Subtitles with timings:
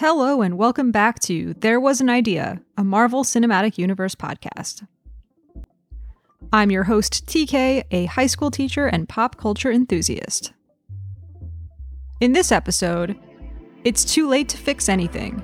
[0.00, 4.86] Hello, and welcome back to There Was an Idea, a Marvel Cinematic Universe podcast.
[6.54, 10.54] I'm your host, TK, a high school teacher and pop culture enthusiast.
[12.18, 13.14] In this episode,
[13.84, 15.42] it's too late to fix anything.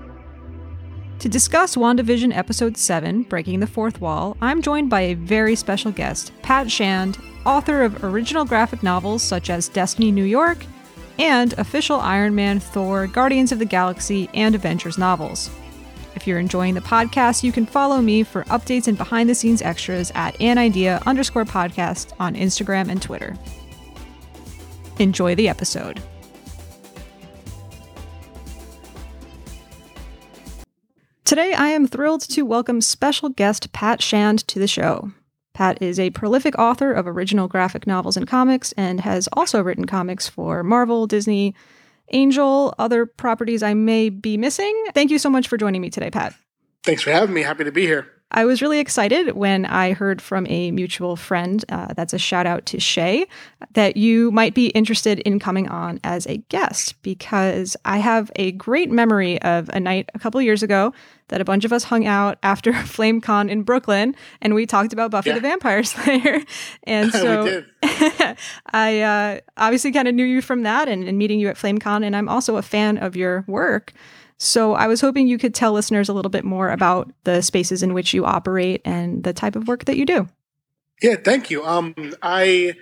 [1.18, 5.92] To discuss WandaVision Episode 7, Breaking the Fourth Wall, I'm joined by a very special
[5.92, 10.64] guest, Pat Shand, author of original graphic novels such as Destiny New York
[11.18, 15.50] and official Iron Man, Thor, Guardians of the Galaxy, and Avengers novels.
[16.14, 19.62] If you're enjoying the podcast, you can follow me for updates and behind the scenes
[19.62, 23.36] extras at an idea underscore podcast on Instagram and Twitter.
[24.98, 26.02] Enjoy the episode.
[31.24, 35.10] Today, I am thrilled to welcome special guest Pat Shand to the show.
[35.56, 39.86] Pat is a prolific author of original graphic novels and comics and has also written
[39.86, 41.54] comics for Marvel, Disney,
[42.12, 44.84] Angel, other properties I may be missing.
[44.92, 46.34] Thank you so much for joining me today, Pat.
[46.84, 47.42] Thanks for having me.
[47.42, 48.15] Happy to be here.
[48.32, 52.44] I was really excited when I heard from a mutual friend, uh, that's a shout
[52.44, 53.26] out to Shay,
[53.72, 58.52] that you might be interested in coming on as a guest because I have a
[58.52, 60.92] great memory of a night a couple years ago
[61.28, 65.12] that a bunch of us hung out after FlameCon in Brooklyn and we talked about
[65.12, 65.36] Buffy yeah.
[65.36, 66.42] the Vampire Slayer.
[66.82, 67.64] and so
[68.72, 72.04] I uh, obviously kind of knew you from that and, and meeting you at FlameCon.
[72.04, 73.92] And I'm also a fan of your work.
[74.38, 77.82] So I was hoping you could tell listeners a little bit more about the spaces
[77.82, 80.28] in which you operate and the type of work that you do.
[81.02, 81.64] Yeah, thank you.
[81.64, 82.74] Um, I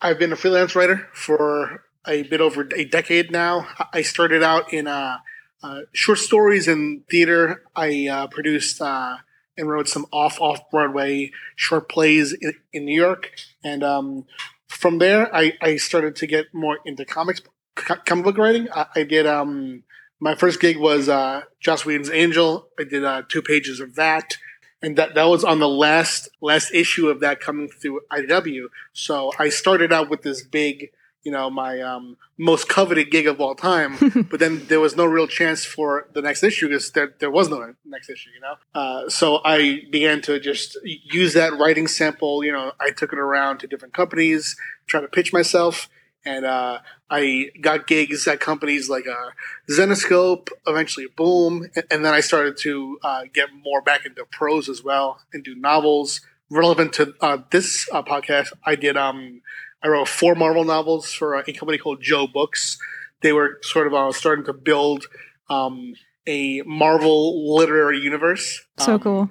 [0.00, 3.66] I've been a freelance writer for a bit over a decade now.
[3.92, 5.18] I started out in uh,
[5.62, 7.62] uh, short stories and theater.
[7.74, 9.16] I uh, produced uh,
[9.56, 13.32] and wrote some off off Broadway short plays in, in New York,
[13.64, 14.24] and um,
[14.68, 17.42] from there I, I started to get more into comics,
[17.74, 18.68] comic book writing.
[18.72, 19.82] I, I did um,
[20.20, 22.68] my first gig was uh, Joss Whedon's Angel.
[22.78, 24.36] I did uh, two pages of that,
[24.82, 28.66] and that that was on the last last issue of that coming through IDW.
[28.92, 30.90] So I started out with this big,
[31.22, 33.96] you know, my um, most coveted gig of all time.
[34.30, 37.48] but then there was no real chance for the next issue because there there was
[37.48, 38.54] no next issue, you know.
[38.74, 42.42] Uh, so I began to just use that writing sample.
[42.42, 45.88] You know, I took it around to different companies, try to pitch myself
[46.24, 46.78] and uh,
[47.10, 49.30] I got gigs at companies like uh,
[49.70, 54.82] Zenescope, eventually Boom, and, then I started to uh, get more back into prose as
[54.82, 56.20] well and do novels
[56.50, 58.52] relevant to uh, this uh, podcast.
[58.64, 59.42] I did um,
[59.82, 62.78] I wrote four Marvel novels for a company called Joe Books.
[63.22, 65.06] They were sort of uh, starting to build
[65.48, 65.94] um,
[66.26, 68.64] a Marvel literary universe.
[68.78, 69.30] So um, cool.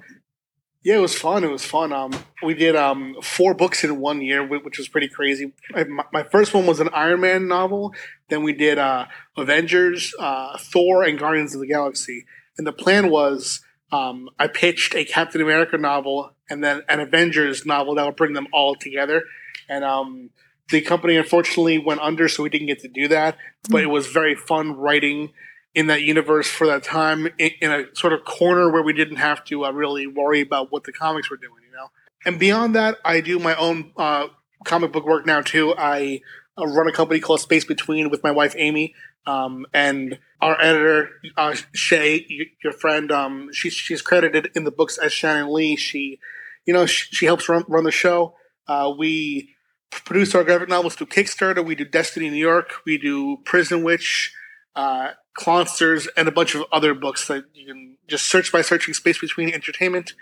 [0.84, 1.42] Yeah, it was fun.
[1.42, 1.92] It was fun.
[1.92, 2.12] Um,
[2.42, 5.52] we did um four books in one year, which was pretty crazy.
[5.74, 7.92] My, my first one was an Iron Man novel.
[8.28, 9.06] Then we did uh,
[9.36, 12.26] Avengers, uh, Thor, and Guardians of the Galaxy.
[12.56, 17.66] And the plan was um, I pitched a Captain America novel and then an Avengers
[17.66, 19.22] novel that would bring them all together.
[19.68, 20.30] And um,
[20.70, 23.36] the company unfortunately went under, so we didn't get to do that.
[23.68, 25.32] But it was very fun writing
[25.74, 29.16] in that universe for that time in, in a sort of corner where we didn't
[29.16, 31.88] have to uh, really worry about what the comics were doing, you know.
[32.24, 34.28] And beyond that, I do my own uh,
[34.64, 35.74] comic book work now too.
[35.76, 36.20] I
[36.58, 38.94] uh, run a company called Space Between with my wife Amy,
[39.26, 42.26] um, and our editor uh, Shay,
[42.64, 43.12] your friend.
[43.12, 45.76] Um, she's she's credited in the books as Shannon Lee.
[45.76, 46.18] She,
[46.66, 48.34] you know, she, she helps run run the show.
[48.66, 49.54] Uh, we
[49.90, 51.64] produce our graphic novels through Kickstarter.
[51.64, 52.72] We do Destiny New York.
[52.84, 54.32] We do Prison Witch
[54.74, 58.92] uh, Clonsters, and a bunch of other books that you can just search by searching
[58.92, 60.14] Space Between Entertainment.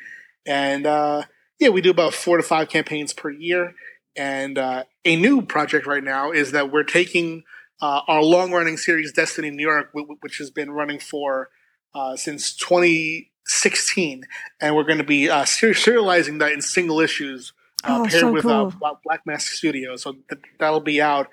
[0.47, 1.23] And uh,
[1.59, 3.75] yeah, we do about four to five campaigns per year.
[4.17, 7.45] And uh, a new project right now is that we're taking
[7.81, 11.51] uh, our long running series, Destiny New York, which has been running for
[11.95, 14.25] uh, since 2016.
[14.61, 17.53] And we're going to be uh, serializing that in single issues.
[17.85, 19.01] Uh, oh, paired so with uh, cool.
[19.05, 20.03] Black Mask Studios.
[20.03, 21.29] So th- that'll be out.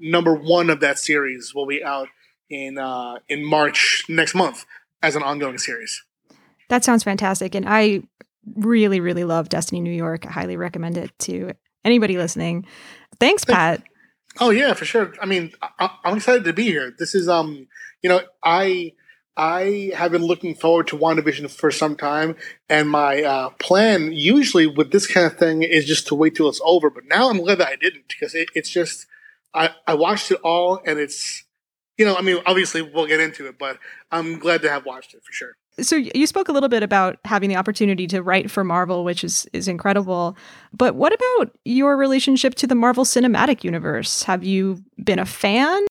[0.00, 2.08] number one of that series will be out
[2.54, 4.64] in uh, in March next month
[5.02, 6.02] as an ongoing series.
[6.70, 8.02] That sounds fantastic, and I
[8.56, 10.26] really, really love Destiny New York.
[10.26, 11.52] I highly recommend it to
[11.84, 12.66] anybody listening.
[13.20, 13.82] Thanks, Pat.
[14.40, 15.14] Oh yeah, for sure.
[15.20, 16.92] I mean, I, am excited to be here.
[16.98, 17.68] This is um,
[18.02, 18.92] you know, I
[19.36, 22.36] I have been looking forward to WandaVision for some time,
[22.68, 26.48] and my uh, plan usually with this kind of thing is just to wait till
[26.48, 26.90] it's over.
[26.90, 29.06] But now I'm glad that I didn't because it, it's just
[29.52, 31.43] I I watched it all, and it's
[31.98, 33.78] you know, I mean, obviously we'll get into it, but
[34.10, 35.52] I'm glad to have watched it for sure.
[35.80, 39.24] So you spoke a little bit about having the opportunity to write for Marvel, which
[39.24, 40.36] is is incredible.
[40.72, 44.22] But what about your relationship to the Marvel Cinematic Universe?
[44.24, 45.84] Have you been a fan?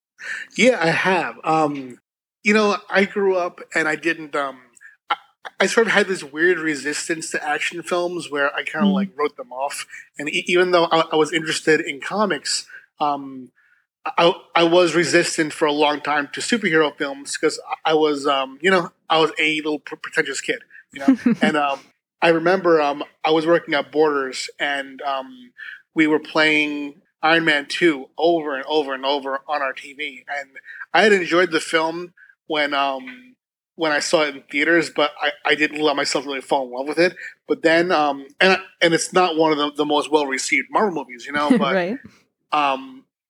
[0.58, 1.36] Yeah, I have.
[1.44, 2.00] Um,
[2.44, 4.36] you know, I grew up and I didn't.
[4.38, 4.58] Um,
[5.10, 5.16] I,
[5.60, 8.96] I sort of had this weird resistance to action films where I kind of Mm.
[8.96, 9.86] like wrote them off.
[10.18, 12.66] And e- even though I, I was interested in comics,
[13.02, 13.52] um,
[14.06, 18.60] I, I was resistant for a long time to superhero films because I was, um,
[18.62, 20.60] you know, I was a little pre- pretentious kid,
[20.92, 21.18] you know.
[21.42, 21.80] and um,
[22.22, 25.52] I remember um, I was working at Borders, and um,
[25.94, 30.50] we were playing Iron Man two over and over and over on our TV, and
[30.94, 32.14] I had enjoyed the film
[32.48, 33.36] when um,
[33.76, 36.74] when I saw it in theaters, but I, I didn't let myself really fall in
[36.74, 37.16] love with it.
[37.48, 41.04] But then, um, and and it's not one of the, the most well received Marvel
[41.04, 41.98] movies, you know, but right.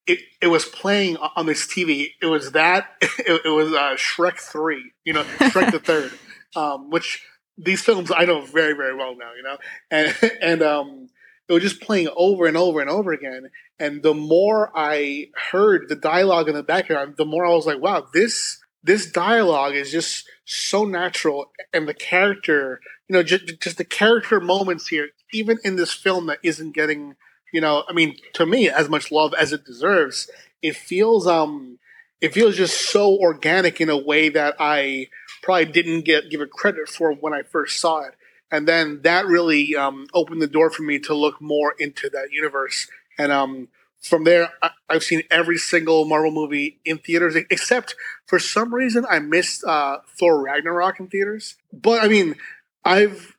[0.08, 2.12] It, it was playing on this TV.
[2.22, 2.88] It was that.
[3.20, 4.92] It, it was uh, Shrek three.
[5.06, 6.12] You know, Shrek the third,
[6.56, 7.24] um, which
[7.58, 9.34] these films I know very very well now.
[9.36, 9.58] You know,
[9.92, 11.10] and and um,
[11.48, 13.50] it was just playing over and over and over again.
[13.80, 17.80] And the more I heard the dialogue in the background, the more I was like,
[17.80, 23.78] wow, this this dialogue is just so natural, and the character, you know, just, just
[23.78, 27.16] the character moments here, even in this film that isn't getting
[27.54, 30.30] you know, I mean, to me, as much love as it deserves,
[30.62, 31.80] it feels um,
[32.20, 35.08] it feels just so organic in a way that I
[35.44, 38.16] probably didn't get give it credit for when I first saw it,
[38.52, 42.32] and then that really um, opened the door for me to look more into that
[42.32, 43.68] universe, and um,
[44.02, 47.96] from there, I, I've seen every single Marvel movie in theaters, except
[48.26, 51.56] for some reason I missed uh, Thor Ragnarok in theaters.
[51.72, 52.36] But I mean,
[52.84, 53.33] I've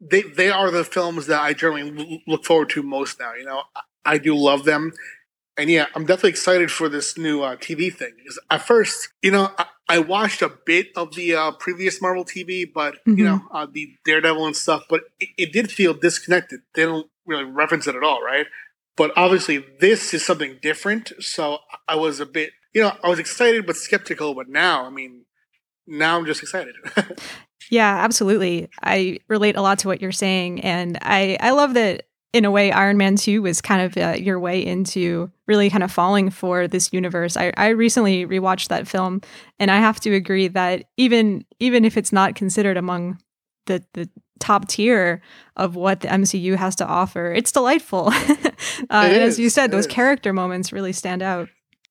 [0.00, 3.34] they they are the films that I generally look forward to most now.
[3.34, 4.92] You know, I, I do love them,
[5.56, 8.12] and yeah, I'm definitely excited for this new uh, TV thing.
[8.18, 12.24] Because at first, you know, I, I watched a bit of the uh, previous Marvel
[12.24, 13.18] TV, but Mhm.
[13.18, 16.60] you know, uh, the Daredevil and stuff, but it, it did feel disconnected.
[16.74, 18.46] They don't really reference it at all, right?
[18.96, 21.12] But obviously, this is something different.
[21.20, 24.34] So I was a bit, you know, I was excited but skeptical.
[24.34, 25.24] But now, I mean,
[25.88, 26.74] now I'm just excited.
[27.70, 28.70] Yeah, absolutely.
[28.82, 32.50] I relate a lot to what you're saying, and I I love that in a
[32.50, 36.30] way Iron Man 2 was kind of uh, your way into really kind of falling
[36.30, 37.36] for this universe.
[37.36, 39.20] I I recently rewatched that film
[39.58, 43.18] and I have to agree that even even if it's not considered among
[43.66, 44.08] the the
[44.40, 45.20] top tier
[45.56, 48.08] of what the MCU has to offer, it's delightful.
[48.08, 48.52] uh,
[48.90, 49.92] and as you said, it those is.
[49.92, 51.50] character moments really stand out.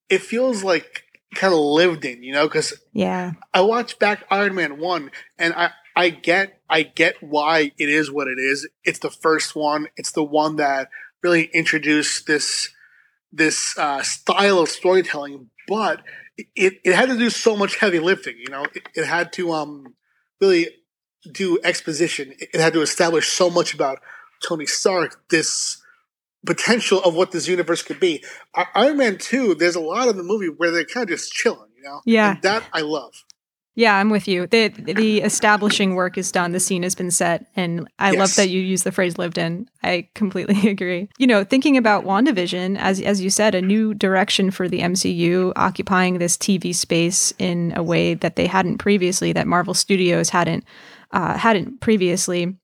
[0.09, 1.03] it feels like
[1.35, 3.33] kind of lived in, you know, because Yeah.
[3.53, 8.11] I watched back Iron Man one, and I I get I get why it is
[8.11, 8.67] what it is.
[8.83, 9.87] It's the first one.
[9.97, 10.89] It's the one that
[11.23, 12.69] really introduced this
[13.31, 16.01] this uh, style of storytelling, but
[16.55, 18.35] it it had to do so much heavy lifting.
[18.37, 19.95] You know, it, it had to um
[20.39, 20.69] really
[21.31, 22.33] do exposition.
[22.39, 23.99] It, it had to establish so much about
[24.47, 25.27] Tony Stark.
[25.29, 25.81] This
[26.47, 28.23] potential of what this universe could be.
[28.73, 29.53] Iron Man two.
[29.53, 31.69] There's a lot of the movie where they're kind of just chilling.
[31.77, 32.31] You know, Yeah.
[32.31, 33.13] and that I love.
[33.75, 34.47] Yeah, I'm with you.
[34.47, 36.51] The the establishing work is done.
[36.51, 39.69] The scene has been set, and I love that you use the phrase "lived in."
[39.83, 41.09] I completely agree.
[41.19, 45.53] You know, thinking about WandaVision, as as you said, a new direction for the MCU,
[45.55, 50.63] occupying this TV space in a way that they hadn't previously, that Marvel Studios hadn't
[51.11, 52.55] uh, hadn't previously.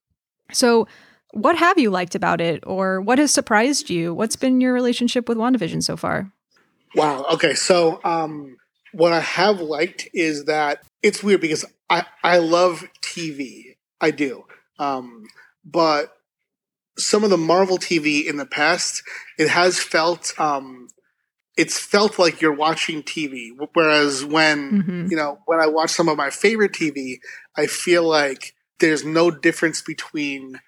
[0.51, 0.88] So,
[1.33, 4.13] what have you liked about it, or what has surprised you?
[4.13, 6.31] What's been your relationship with WandaVision so far?
[6.95, 7.25] Wow.
[7.33, 7.53] Okay.
[7.56, 8.57] So, um,
[8.94, 13.75] what I have liked is that it's weird because I, I love TV.
[14.00, 14.46] I do.
[14.77, 15.25] Um,
[15.65, 16.13] but
[16.98, 19.01] some of the Marvel TV in the past,
[19.39, 20.88] it has felt, um,
[21.58, 23.50] it's felt like you're watching TV.
[23.74, 25.10] Whereas when, Mhm.
[25.12, 27.19] you know, when I watch some of my favorite TV,
[27.58, 30.60] I feel like there's no difference between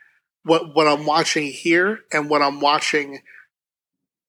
[0.45, 3.19] what, what I'm watching here and what I'm watching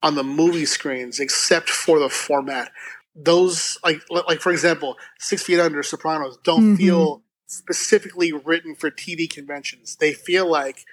[0.02, 2.73] on the movie screens except for the format.
[3.14, 6.76] Those like like for example, Six Feet Under, Sopranos don't Mhm.
[6.76, 9.96] feel specifically written for TV conventions.
[9.96, 10.85] They feel like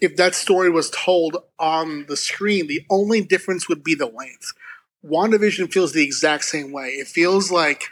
[0.00, 4.52] if that story was told on the screen, the only difference would be the length.
[5.04, 6.88] WandaVision feels the exact same way.
[6.88, 7.84] It feels like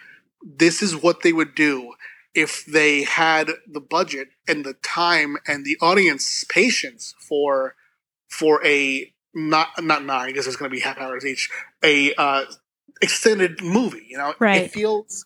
[0.43, 1.95] this is what they would do
[2.35, 7.75] if they had the budget and the time and the audience patience for
[8.29, 11.51] for a not not nine because it's going to be half hours each
[11.83, 12.45] a uh,
[13.01, 14.07] extended movie.
[14.09, 14.63] You know, Right.
[14.63, 15.25] it feels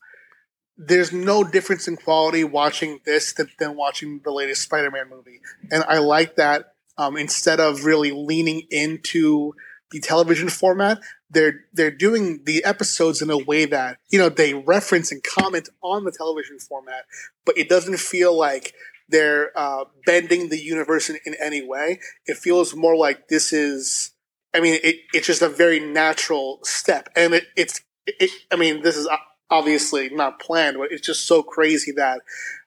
[0.76, 5.84] there's no difference in quality watching this than, than watching the latest Spider-Man movie, and
[5.88, 6.72] I like that.
[6.96, 9.54] Um, instead of really leaning into
[9.90, 14.54] the television format, they're they're doing the episodes in a way that you know they
[14.54, 17.04] reference and comment on the television format,
[17.44, 18.74] but it doesn't feel like
[19.08, 22.00] they're uh, bending the universe in, in any way.
[22.26, 24.12] It feels more like this is.
[24.54, 27.80] I mean, it, it's just a very natural step, and it, it's.
[28.06, 29.08] It, I mean, this is
[29.50, 32.20] obviously not planned, but it's just so crazy that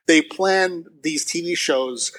[0.08, 2.12] they planned these TV shows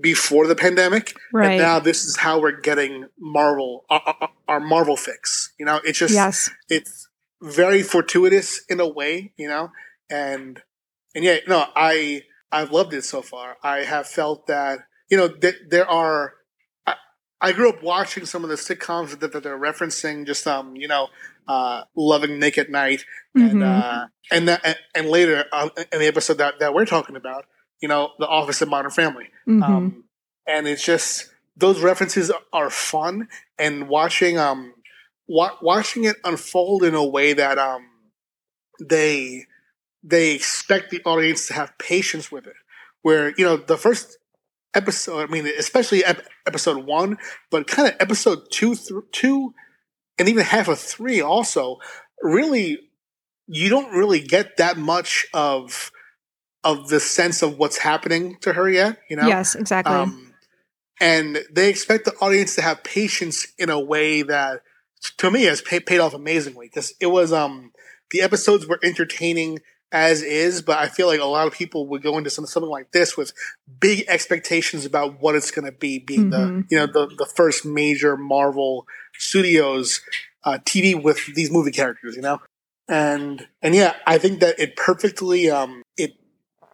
[0.00, 1.52] before the pandemic, Right.
[1.52, 5.52] and now this is how we're getting Marvel our, our- Marvel fix.
[5.58, 6.50] You know, it's just Yes.
[6.68, 7.08] it's
[7.42, 9.70] very fortuitous in a way, you know,
[10.10, 10.62] and
[11.14, 12.22] and yeah, no, I
[12.52, 13.56] I've loved it so far.
[13.62, 16.34] I have felt that you know th- there are.
[16.86, 16.94] I,
[17.40, 20.88] I grew up watching some of the sitcoms that, that they're referencing, just um, you
[20.88, 21.08] know,
[21.46, 23.62] uh, loving Nick at Nite, and Mhm.
[23.82, 27.44] uh, and that, and, and later uh, in the episode that, that we're talking about,
[27.84, 29.62] you know, The Office and Modern Family, Mhm.
[29.68, 30.04] um,
[30.46, 34.72] and it's just those references are fun and watching um
[35.28, 37.84] wa- watching it unfold in a way that um
[38.80, 39.46] they
[40.02, 42.56] they expect the audience to have patience with it
[43.02, 44.18] where you know the first
[44.74, 47.16] episode i mean especially ep- episode one
[47.50, 48.74] but kind of episode two
[49.12, 49.54] two
[50.18, 51.78] and even half of three also
[52.22, 52.78] really
[53.46, 55.92] you don't really get that much of
[56.64, 59.94] of the sense of what's happening to her yet you know yes, exactly.
[59.94, 60.34] um,
[61.00, 64.62] and they expect the audience to have patience in a way that,
[65.18, 66.66] to me, has pay, paid off amazingly.
[66.66, 67.72] Because it was um,
[68.10, 69.58] the episodes were entertaining
[69.92, 72.70] as is, but I feel like a lot of people would go into some, something
[72.70, 73.32] like this with
[73.80, 76.64] big expectations about what it's going to be, being the Mhm.
[76.68, 80.00] you know the the first major Marvel Studios
[80.42, 82.40] uh, TV with these movie characters, you know,
[82.88, 86.16] and and yeah, I think that it perfectly um, it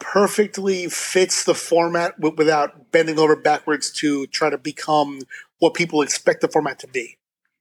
[0.01, 5.21] perfectly fits the format w- without bending over backwards to try to become
[5.61, 7.17] what people expect the format to be.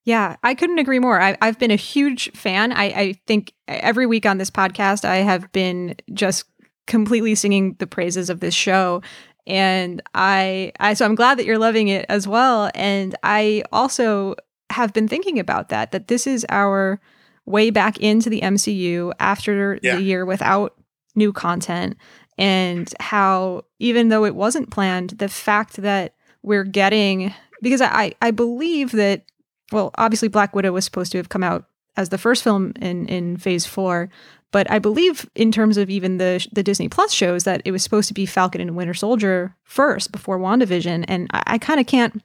[0.06, 1.22] Yeah, I couldn't agree more.
[1.22, 2.72] I, I've been a huge fan.
[2.72, 6.46] I, I think every week on this podcast, I have been just
[6.88, 9.02] completely singing the praises of this show.
[9.46, 12.72] And I, I, so I'm glad that you're loving it as well.
[12.74, 14.36] And I also
[14.72, 17.00] have been thinking about that, that this is our
[17.46, 19.96] way back into the MCU after Yeah.
[19.98, 20.76] the year without
[21.16, 21.98] new content.
[22.40, 28.32] And how, even though it wasn't planned, the fact that we're getting, because I, I
[28.32, 29.24] believe that
[29.72, 31.66] well, obviously Black Widow was supposed to have come out
[31.98, 34.10] as the first film in in Phase Four,
[34.52, 37.84] but I believe in terms of even the the Disney Plus shows that it was
[37.84, 41.86] supposed to be Falcon and Winter Soldier first before WandaVision, and I, I kind of
[41.88, 42.24] can't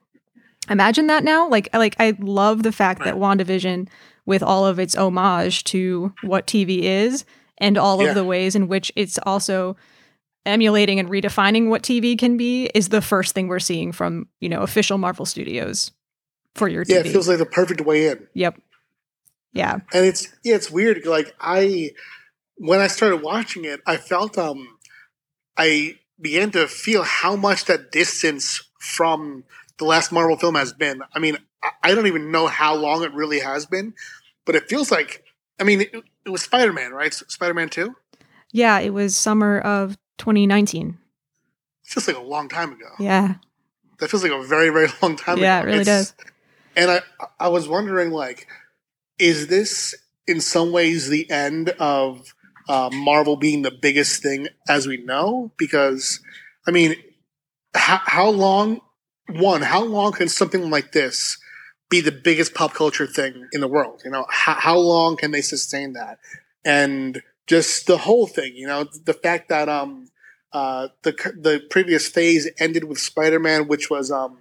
[0.71, 1.49] imagine that now.
[1.49, 3.89] Like like I love the fact that WandaVision,
[4.27, 7.25] with all of its homage to what TV is
[7.59, 8.11] and all Yeah.
[8.11, 9.77] of the ways in which it's also
[10.47, 14.49] emulating and redefining what TV can be, is the first thing we're seeing from you
[14.49, 15.93] know official Marvel Studios
[16.55, 16.91] for your TV.
[16.91, 18.27] Yeah, it feels like the perfect way in.
[18.35, 18.61] Yep.
[19.53, 19.79] Yeah.
[19.93, 21.07] and it's yeah, it's weird.
[21.07, 21.93] Like I,
[22.57, 24.79] when I started watching it, I felt um,
[25.57, 29.45] I began to feel how much that distance from
[29.79, 31.03] the last Marvel film has been.
[31.15, 31.39] I mean,
[31.83, 33.95] I, don't even know how long it really has been,
[34.45, 35.25] but it feels like.
[35.61, 35.95] I mean, it,
[36.27, 37.15] it was Spider Man, right?
[37.15, 37.95] Spider Man Two.
[38.51, 38.81] Yeah.
[38.81, 40.99] It was summer of 2019.
[41.85, 42.89] It feels like a long time ago.
[42.99, 43.35] Yeah.
[43.99, 45.65] That feels like a very, very long time Yeah, ago.
[45.69, 46.29] it really It's- does.
[46.77, 47.01] And I,
[47.39, 48.49] I was wondering, like,
[49.19, 49.95] is this
[50.27, 52.35] in some ways the end of
[52.69, 55.53] uh, Marvel being the biggest thing as we know?
[55.57, 56.19] Because,
[56.67, 56.97] I mean,
[57.75, 58.81] how, how long?
[59.29, 61.39] One, how long can something like this
[61.89, 64.03] be the biggest pop culture thing in the world?
[64.05, 66.19] You know, how, how long can they sustain that?
[66.65, 70.09] And just the whole thing, you know, the fact that um,
[70.53, 74.39] uh, the the previous phase ended with Spider Man, which was um,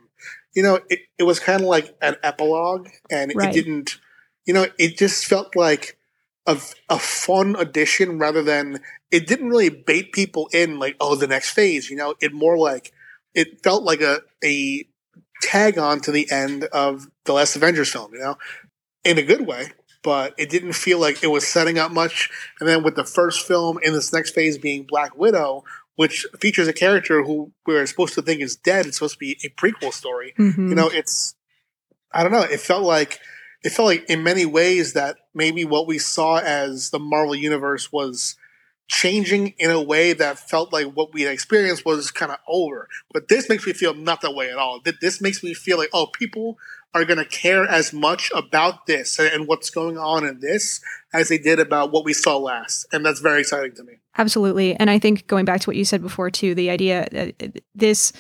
[0.56, 3.50] you know, it, it was kind of like an epilogue, and Right.
[3.50, 3.98] it didn't,
[4.46, 5.98] you know, it just felt like
[6.46, 6.58] a,
[6.90, 8.80] a fun addition rather than
[9.12, 12.58] it didn't really bait people in like, oh, the next phase, you know, it more
[12.58, 12.92] like
[13.34, 14.86] it felt like a a
[15.42, 18.38] tag on to the end of the last Avengers film, you know,
[19.04, 19.72] in a good way.
[20.04, 22.30] But it didn't feel like it was setting up much.
[22.60, 25.64] And then with the first film in this next phase being Black Widow,
[25.96, 29.38] which features a character who we're supposed to think is dead, it's supposed to be
[29.44, 30.34] a prequel story.
[30.38, 30.70] Mhm.
[30.70, 31.36] You know, it's
[32.12, 32.42] I don't know.
[32.42, 33.20] It felt like
[33.64, 37.92] it felt like in many ways that maybe what we saw as the Marvel universe
[37.92, 38.36] was
[38.90, 42.90] changing in a way that felt like what we had experienced was kind of over.
[43.14, 44.82] But this makes me feel not that way at all.
[44.82, 46.58] Th- This makes me feel like oh, people
[46.94, 50.80] are going to care as much about this and- what's going on in this
[51.14, 53.94] as they did about what we saw last, and that's very exciting to me.
[54.18, 54.76] Absolutely.
[54.76, 58.14] And I think going back to what you said before too, the idea that this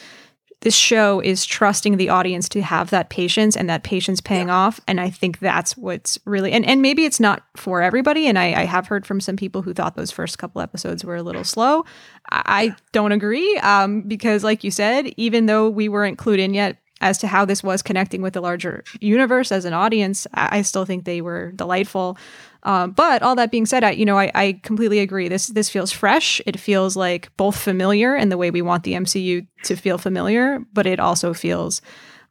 [0.61, 4.79] this show is trusting the audience to have that patience and that patience paying off.
[4.87, 8.27] And I think that's what's really and, and maybe it's not for everybody.
[8.27, 11.17] And I, I have heard from some people who thought those first couple episodes were
[11.17, 11.83] a little slow.
[12.31, 13.57] I, I don't agree.
[13.57, 17.43] Um, because like you said, even though we weren't clued in yet as to how
[17.45, 21.21] this was connecting with the larger universe as an audience, I, I still think they
[21.21, 22.17] were delightful.
[22.63, 25.27] Um, but all that being said, I you know I, I completely agree.
[25.27, 26.41] This this feels fresh.
[26.45, 30.59] It feels like both familiar in the way we want the MCU to feel familiar,
[30.71, 31.81] but it also feels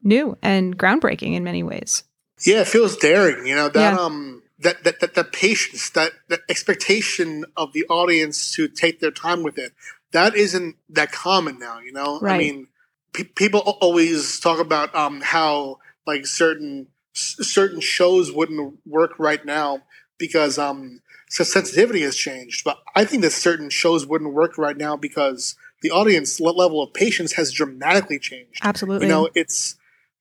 [0.02, 2.04] new and groundbreaking in many ways.
[2.44, 3.46] Yeah, it feels daring.
[3.46, 4.00] You know that yeah.
[4.00, 9.10] um that that that, that patience, that that expectation of the audience to take their
[9.10, 9.72] time with it.
[10.12, 11.78] That isn't that common now.
[11.80, 12.34] You know, right.
[12.34, 12.68] I mean,
[13.12, 19.82] pe- people always talk about um how like certain certain shows wouldn't work right now
[20.18, 21.00] because um
[21.32, 22.62] so sensitivity has changed.
[22.62, 26.92] But I think that certain shows wouldn't work right now because the audience level of
[26.92, 28.60] patience has dramatically changed.
[28.62, 29.06] Absolutely.
[29.06, 29.76] You know, it's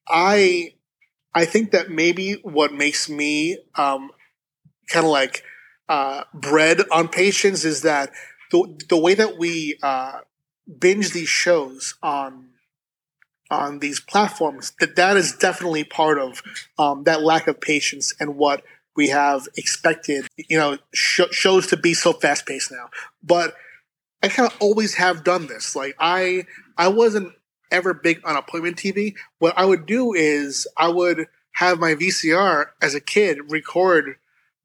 [0.07, 0.74] I
[1.33, 4.12] I think that maybe what makes me um,
[4.88, 5.43] kind of like
[5.89, 8.12] uh, bred on patience is that
[8.51, 10.19] the the way that we uh,
[10.79, 12.50] binge these shows on
[13.51, 16.41] on these platforms that that is definitely part of
[16.79, 18.63] um, that lack of patience and what
[18.96, 22.89] we have expected, you know, sh- shows to be so fast paced now.
[23.22, 23.53] But
[24.24, 25.75] I kind of always have done this.
[25.75, 26.46] Like I,
[26.77, 27.34] I wasn't
[27.72, 29.15] ever big on appointment TV.
[29.39, 34.15] What I would do is I would have my VCR as a kid record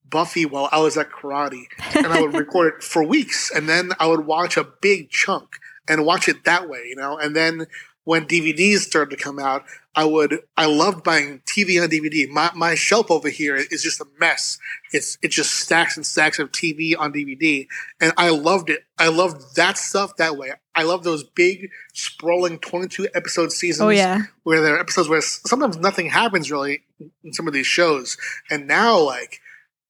[0.08, 1.64] Buffy while I was at karate,
[1.94, 5.56] and I would record it for weeks, and then I would watch a big chunk
[5.88, 7.66] and watch it that way, you know, and then
[8.06, 9.64] when DVDs started to come out,
[9.96, 12.28] I would I loved buying TV on DVD.
[12.28, 14.58] My my shelf over here is just a mess.
[14.92, 17.66] It's it just stacks and stacks of TV on DVD,
[18.00, 18.84] and I loved it.
[18.96, 20.52] I loved that stuff that way.
[20.74, 23.84] I love those big sprawling twenty two episode seasons.
[23.84, 26.82] Oh yeah, where there are episodes where sometimes nothing happens really
[27.24, 28.16] in some of these shows,
[28.48, 29.40] and now like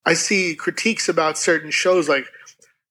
[0.06, 2.24] I see critiques about certain shows like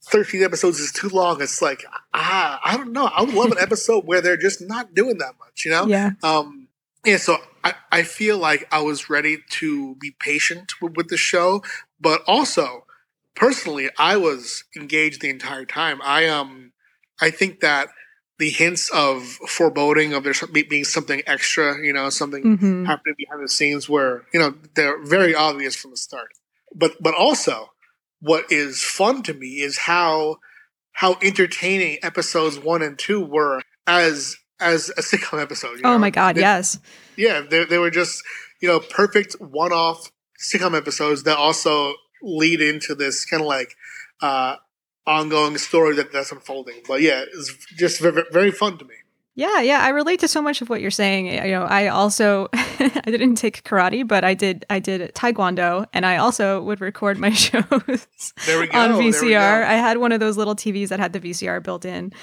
[0.07, 1.41] 13 episodes is too long.
[1.41, 1.83] It's like,
[2.13, 3.05] ah, I don't know.
[3.05, 5.87] I would love an episode where they're just not doing that much, you know?
[5.87, 6.11] Yeah.
[6.23, 6.67] Um,
[7.05, 11.17] yeah, so I, I feel like I was ready to be patient with, with the
[11.17, 11.63] show,
[11.99, 12.85] but also
[13.35, 16.01] personally, I was engaged the entire time.
[16.03, 16.71] I um,
[17.21, 17.89] I think that
[18.37, 22.85] the hints of foreboding of there being something extra, you know, something mm-hmm.
[22.85, 26.31] happening behind the scenes, were you know they're very obvious from the start.
[26.73, 27.71] But but also,
[28.25, 30.37] what is fun to me is how
[30.93, 35.79] how entertaining episodes one and two were as as a sitcom episode.
[35.83, 35.99] oh know?
[35.99, 36.79] my god, they, yes.
[37.17, 38.23] Yeah, they, they were just
[38.61, 43.75] you know perfect one off sitcom episodes that also lead into this kind of like
[44.21, 44.55] uh,
[45.05, 46.81] ongoing story that that's unfolding.
[46.87, 48.95] But yeah, it's just very, very fun to me.
[49.37, 51.27] Yeah, yeah, I relate to so much of what you're saying.
[51.27, 56.05] You know, I also I didn't take karate, but I did I did taekwondo, and
[56.05, 57.61] I also would record my shows
[58.73, 59.65] on VCR.
[59.65, 62.13] I had one of those little TVs that had the VCR built in,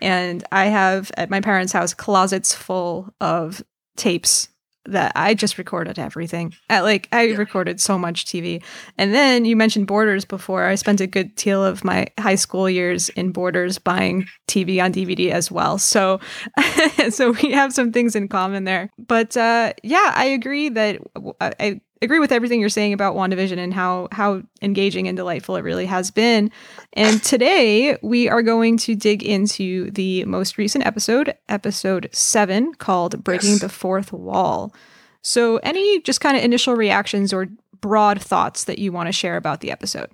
[0.00, 3.64] and I have at my parents' house closets full of
[3.96, 4.48] tapes
[4.90, 6.54] that I just recorded everything.
[6.68, 7.36] At, like I yeah.
[7.36, 8.62] recorded so much TV.
[8.98, 10.66] And then you mentioned Borders before.
[10.66, 14.92] I spent a good deal of my high school years in Borders buying TV on
[14.92, 15.78] DVD as well.
[15.78, 16.20] So
[17.10, 18.90] so we have some things in common there.
[18.98, 21.00] But uh, yeah, I agree that
[21.40, 25.64] I agree with everything you're saying about WandaVision and how how engaging and delightful it
[25.64, 26.50] really has been.
[26.94, 33.22] And today we are going to dig into the most recent episode, episode 7 called
[33.22, 33.60] Breaking yes.
[33.60, 34.74] the Fourth Wall.
[35.22, 37.48] So any just kind of initial reactions or
[37.80, 40.10] broad thoughts that you want to share about the episode?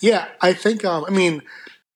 [0.00, 1.42] Yeah, I think um I mean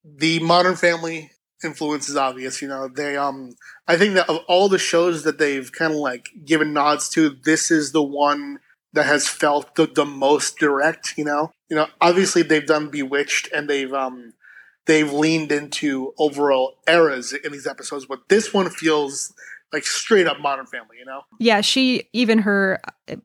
[0.04, 1.30] the Modern Family
[1.62, 2.88] influence is obvious, you know.
[2.88, 3.52] They um
[3.86, 7.30] I think that of all the shows that they've kind of like given nods to,
[7.30, 8.58] this is the one
[8.92, 11.52] that has felt the, the most direct, you know?
[11.68, 14.34] You know, obviously they've done Bewitched and they've um
[14.86, 19.32] they've leaned into overall eras in these episodes, but this one feels
[19.72, 21.22] like straight up modern family, you know?
[21.38, 22.80] Yeah, she even her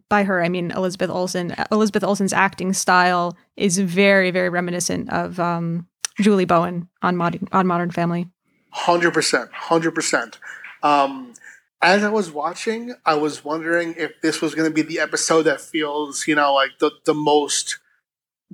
[0.09, 1.53] by her I mean Elizabeth Olsen.
[1.71, 5.87] Elizabeth Olsen's acting style is very, very reminiscent of um
[6.19, 8.27] Julie Bowen on modern on Modern Family.
[8.71, 10.39] Hundred percent, hundred percent.
[10.83, 11.33] Um
[11.81, 15.43] as I was watching, I was wondering if this was going to be the episode
[15.43, 17.77] that feels, you know, like the, the most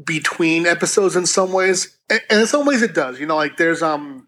[0.04, 1.98] between episodes in some ways.
[2.10, 3.20] And, and in some ways it does.
[3.20, 4.28] You know, like there's, um,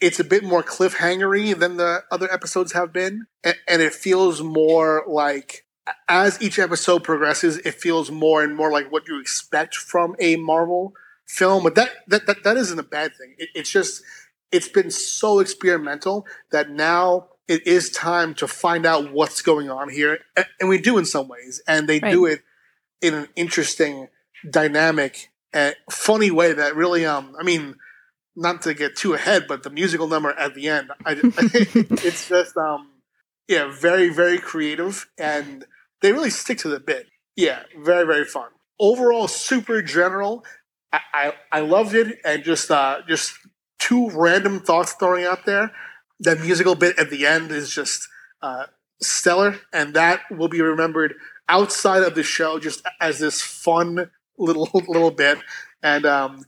[0.00, 3.26] it's a bit more cliffhangery than the other episodes have been.
[3.42, 5.66] And, and it feels more like,
[6.08, 10.36] as each episode progresses, it feels more and more like what you expect from a
[10.36, 10.92] Marvel
[11.26, 11.62] film.
[11.64, 13.34] But that, that, that, that isn't a bad thing.
[13.38, 14.02] It, it's just,
[14.52, 19.88] it's been so experimental that now it is time to find out what's going on
[19.88, 20.20] here,
[20.60, 22.12] and we do in some ways, and they right.
[22.12, 22.42] do it
[23.02, 24.06] in an interesting,
[24.48, 27.74] dynamic, and funny way that really, um, I mean,
[28.36, 32.56] not to get too ahead, but the musical number at the end, I, it's just,
[32.56, 32.92] um,
[33.48, 35.64] yeah, very very creative, and
[36.02, 37.08] they really stick to the bit.
[37.34, 38.50] Yeah, very very fun.
[38.78, 40.44] Overall, super general.
[40.92, 43.34] I I, I loved it, and just uh just
[43.80, 45.72] two random thoughts throwing out there.
[46.20, 48.08] The musical bit at the end is just
[48.42, 48.66] uh,
[49.00, 51.14] stellar, and that will be remembered
[51.48, 55.38] outside of the show just as this fun little little bit.
[55.82, 56.44] And um,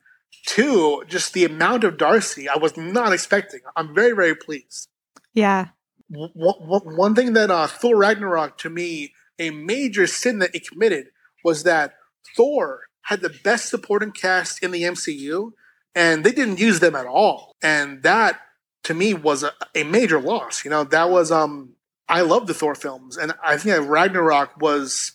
[0.47, 3.61] two, just the amount of Darcy I was not expecting.
[3.77, 4.89] I'm very very pleased.
[5.35, 5.69] Yeah.
[6.09, 11.09] One, one thing that uh, Thor Ragnarok to me a major sin that it committed
[11.45, 11.95] was that
[12.37, 15.53] Thor had the best supporting cast in the MCU,
[15.95, 17.57] and they didn't use them at all.
[17.63, 18.41] And that
[18.85, 20.65] to me was a, a major loss.
[20.65, 21.75] You know, that was um
[22.09, 25.13] I love the Thor films, and I think that Ragnarok was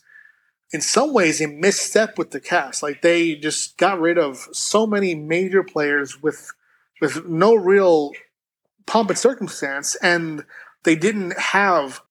[0.71, 2.83] in some ways a misstep with the cast.
[2.83, 6.51] Like they just got rid of so many major players with
[7.01, 8.11] with no real
[8.85, 10.45] pomp and circumstance, and
[10.83, 12.01] they didn't have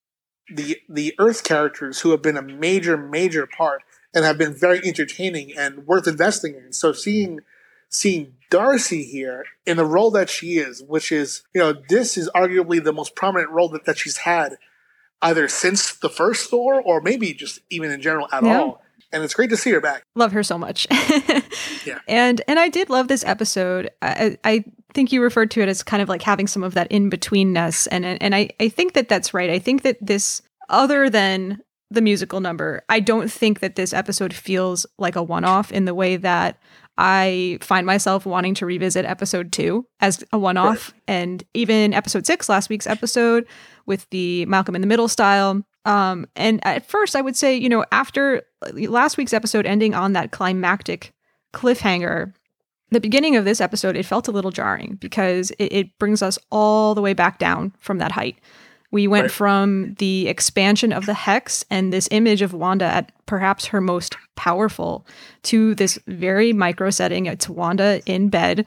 [0.48, 3.82] the the Earth characters who have been a major major part
[4.14, 6.72] and have been very entertaining and worth investing in.
[6.72, 7.40] So seeing
[7.88, 12.30] seeing Darcy here in the role that she is, which is, you know, this is
[12.34, 14.56] arguably the most prominent role that, that she's had
[15.22, 18.60] either since the first Thor or maybe just even in general at yeah.
[18.60, 18.82] all.
[19.12, 20.02] And it's great to see her back.
[20.14, 20.86] Love her so much.
[21.86, 22.00] yeah.
[22.08, 23.90] And and I did love this episode.
[24.02, 26.90] I, I think you referred to it as kind of like having some of that
[26.90, 29.48] in betweenness, and and I I think that that's right.
[29.48, 34.34] I think that this other than the musical number, I don't think that this episode
[34.34, 36.58] feels like a one off in the way that
[36.98, 40.94] I find myself wanting to revisit episode two as a one off.
[41.06, 43.46] And even episode six, last week's episode
[43.84, 45.62] with the Malcolm in the Middle style.
[45.84, 50.14] Um, and at first, I would say, you know, after last week's episode ending on
[50.14, 51.12] that climactic
[51.52, 52.32] cliffhanger,
[52.90, 56.38] the beginning of this episode, it felt a little jarring because it, it brings us
[56.50, 58.38] all the way back down from that height.
[58.96, 59.30] We went right.
[59.30, 64.16] from the expansion of the hex and this image of Wanda at perhaps her most
[64.36, 65.06] powerful
[65.42, 67.26] to this very micro setting.
[67.26, 68.64] It's Wanda in bed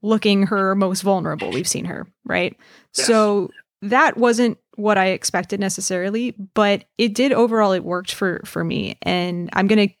[0.00, 2.56] looking her most vulnerable we've seen her, right?
[2.96, 3.08] Yes.
[3.08, 8.62] So that wasn't what I expected necessarily, but it did overall it worked for for
[8.62, 9.94] me and I'm going to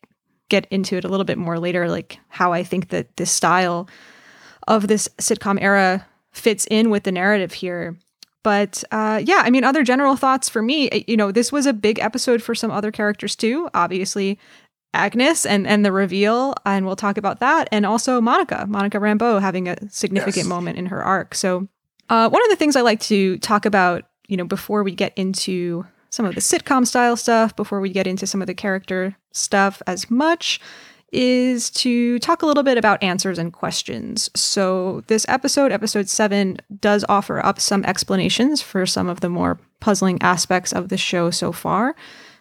[0.48, 3.88] get into it a little bit more later like how I think that this style
[4.68, 7.96] of this sitcom era fits in with the narrative here
[8.42, 11.66] but uh, yeah, I mean, other general thoughts for me, eh, you know, this was
[11.66, 13.68] a big episode for some other characters too.
[13.74, 14.38] Obviously,
[14.94, 19.40] Agnes and and the reveal, and we'll talk about that, and also Monica, Monica Rambeau
[19.40, 20.46] having a significant yes.
[20.46, 21.34] moment in her arc.
[21.34, 21.68] So,
[22.08, 25.12] uh, one of the things I like to talk about, you know, before we get
[25.16, 29.16] into some of the sitcom style stuff, before we get into some of the character
[29.32, 30.60] stuff as much,
[31.12, 34.30] is to talk a little bit about answers and questions.
[34.34, 39.58] So, this episode, episode seven, does offer up some explanations for some of the more
[39.80, 41.94] puzzling aspects of the show so far.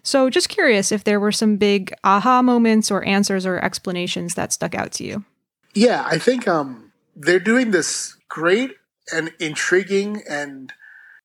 [0.03, 4.53] So, just curious if there were some big aha moments or answers or explanations that
[4.53, 5.25] stuck out to you.
[5.73, 8.71] Yeah, I think um, they're doing this great
[9.13, 10.23] and intriguing.
[10.29, 10.73] And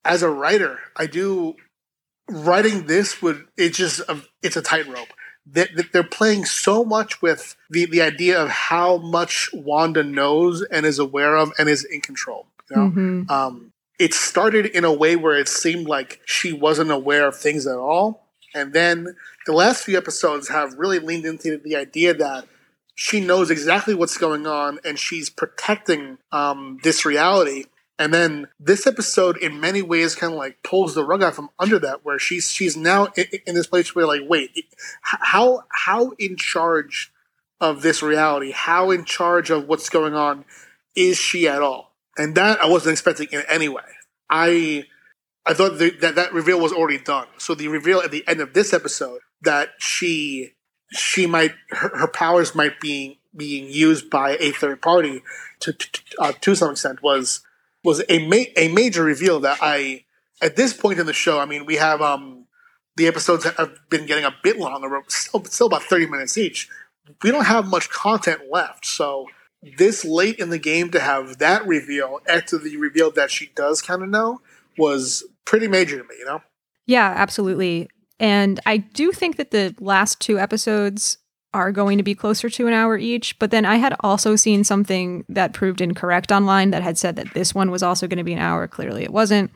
[0.05, 1.55] as a writer, I do
[2.29, 4.01] writing this would it's just
[4.43, 5.13] it's a tightrope
[5.47, 10.99] they're playing so much with the, the idea of how much Wanda knows and is
[10.99, 12.47] aware of and is in control.
[12.71, 12.83] You know?
[12.91, 13.31] Mm-hmm.
[13.31, 17.67] Um, it started in a way where it seemed like she wasn't aware of things
[17.67, 18.27] at all.
[18.55, 22.47] And then the last few episodes have really leaned into the idea that
[22.95, 27.67] she knows exactly what's going on and she's protecting um, this reality
[27.99, 31.51] and then this episode, in many ways, kind of like pulls the rug out from
[31.59, 34.51] under that, where she's she's now in, in this place where like, wait,
[35.01, 37.13] how how in charge
[37.61, 38.51] of this reality?
[38.51, 40.45] How in charge of what's going on
[40.95, 41.95] is she at all?
[42.19, 43.83] And that I wasn't expecting in any way.
[44.29, 44.85] I
[45.47, 47.29] I thought the, that that reveal was already done.
[47.39, 50.53] So the reveal at the end of this episode that she
[50.91, 55.23] she might her, her powers might be being used by a third party
[55.61, 57.41] to to, uh, to some extent was
[57.87, 60.05] was a ma- a major reveal that I
[60.43, 61.39] at this point in the show.
[61.39, 62.47] I mean, we have um
[62.97, 66.69] the episodes have been getting a bit longer, still still about thirty minutes each.
[67.23, 69.27] We don't have much content left, so
[69.79, 73.81] this late in the game to have that reveal after the reveal that she does
[73.81, 74.41] kind of know
[74.77, 76.17] was pretty major to me.
[76.19, 76.43] You know?
[76.87, 77.89] Yeah, absolutely.
[78.19, 81.19] And I do think that the last two episodes
[81.55, 83.39] are going to be closer to an hour each.
[83.39, 87.33] But then I had also seen something that proved incorrect online that had said that
[87.35, 88.67] this one was also going to be an hour.
[88.67, 89.51] Clearly, it wasn't.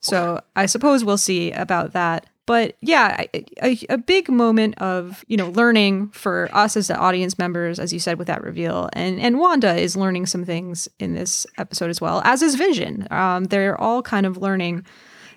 [0.00, 2.26] So I suppose we'll see about that.
[2.44, 3.24] But yeah,
[3.62, 7.92] a, a, big moment of you know learning for us as the audience members, as
[7.92, 11.88] you said with that reveal, and and Wanda is learning some things in this episode
[11.88, 13.06] as well, as is Vision.
[13.12, 14.84] Um, they're all kind of learning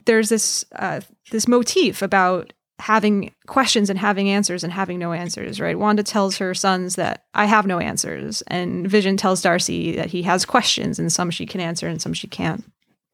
[0.05, 5.59] there's this uh, this motif about having questions and having answers and having no answers,
[5.59, 5.79] right?
[5.79, 10.23] Wanda tells her sons that I have no answers, and Vision tells Darcy that he
[10.23, 12.65] has questions and some she can answer and some she can't.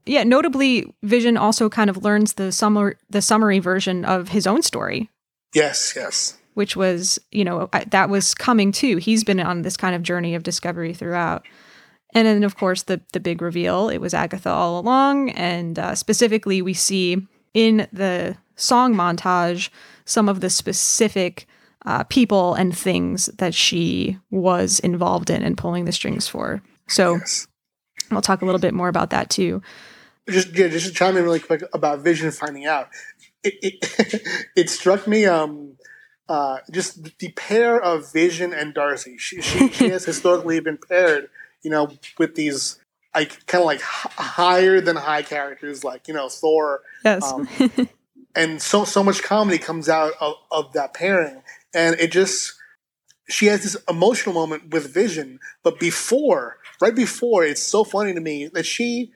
[0.06, 4.64] Yeah, notably, Vision also kind of learns the summer the summary version of his own
[4.64, 5.10] story.
[5.54, 6.38] Yes, yes.
[6.56, 8.98] Which was, you know, that was coming too.
[8.98, 11.46] He's been on this kind of journey of discovery throughout.
[12.14, 13.90] And then, of course, the the big reveal.
[13.90, 19.70] It was Agatha all along, and uh, specifically, we see in the song montage
[20.06, 21.48] some of the specific
[21.86, 26.62] uh, people and things that she was involved in and pulling the strings for.
[26.88, 27.48] So, yes.
[28.12, 29.62] I'll talk a little bit more about that too.
[30.30, 32.90] Just yeah, just to chime in really quick about Vision finding out.
[33.44, 35.78] It it, it struck me um
[36.30, 39.18] uh, just the pair of Vision and Darcy.
[39.18, 41.30] She she, she has historically been paired
[41.64, 42.80] you know, with these
[43.14, 46.82] like kind of like h- higher than high characters, like you know Thor.
[47.04, 47.24] Yes.
[47.24, 47.48] Um,
[48.36, 52.54] and so so much comedy comes out of, of that pairing, and it just
[53.30, 58.20] she has this emotional moment with Vision, but before, right before, it's so funny to
[58.20, 59.12] me that she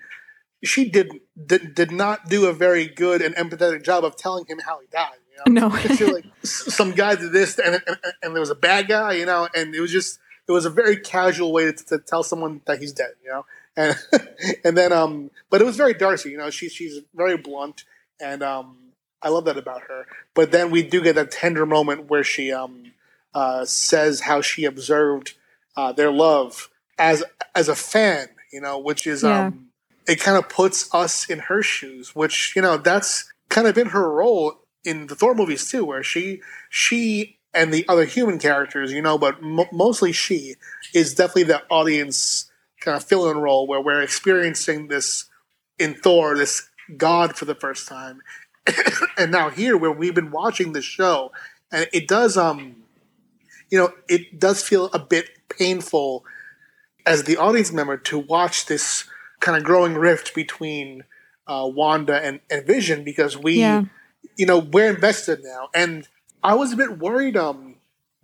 [0.64, 4.60] she did did, did not do a very good and empathetic job of telling him
[4.66, 5.18] how he died.
[5.32, 5.68] You know?
[5.68, 5.76] No,
[6.14, 9.50] like some guy did this, and, and, and there was a bad guy, you know,
[9.54, 12.80] and it was just it was a very casual way to, to tell someone that
[12.80, 13.46] he's dead, you know.
[13.76, 13.98] And
[14.64, 16.50] and then um, but it was very Darcy, you know.
[16.50, 17.84] She she's very blunt,
[18.20, 18.78] and um,
[19.26, 20.06] I love that about her.
[20.34, 22.94] But then we do get that tender moment where she um
[23.34, 25.34] uh, says how she observed
[25.76, 29.48] uh, their love as as a fan, you know, which is yeah.
[29.48, 29.68] um,
[30.08, 33.88] it kind of puts us in her shoes, which you know that's kind of been
[33.88, 38.92] her role in the Thor movies too, where she she and the other human characters,
[38.92, 40.56] you know, but mostly she
[40.94, 45.26] is definitely the audience kind of fill-in role where we're experiencing this
[45.80, 48.22] in Thor, this god for the first time,
[49.18, 51.32] and now here where we've been watching the show,
[51.72, 52.84] and it does, um,
[53.70, 56.26] you know, it does feel a bit painful
[57.06, 59.06] as the audience member to watch this
[59.40, 61.04] kind of growing rift between
[61.48, 63.84] uh, Wanda and, and Vision because we, yeah.
[64.38, 66.08] you know, we're invested now, and
[66.44, 67.76] I was a bit worried um,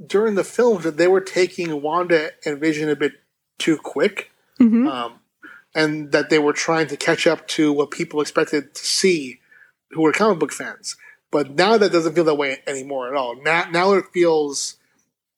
[0.06, 3.14] during the films that they were taking Wanda and Vision a bit
[3.60, 4.88] too quick, mm-hmm.
[4.88, 5.14] um,
[5.76, 9.40] and that they were trying to catch up to what people expected to see,
[9.94, 10.96] who were comic book fans.
[11.32, 13.42] But now that doesn't feel that way anymore at all.
[13.42, 14.78] Now, now it feels,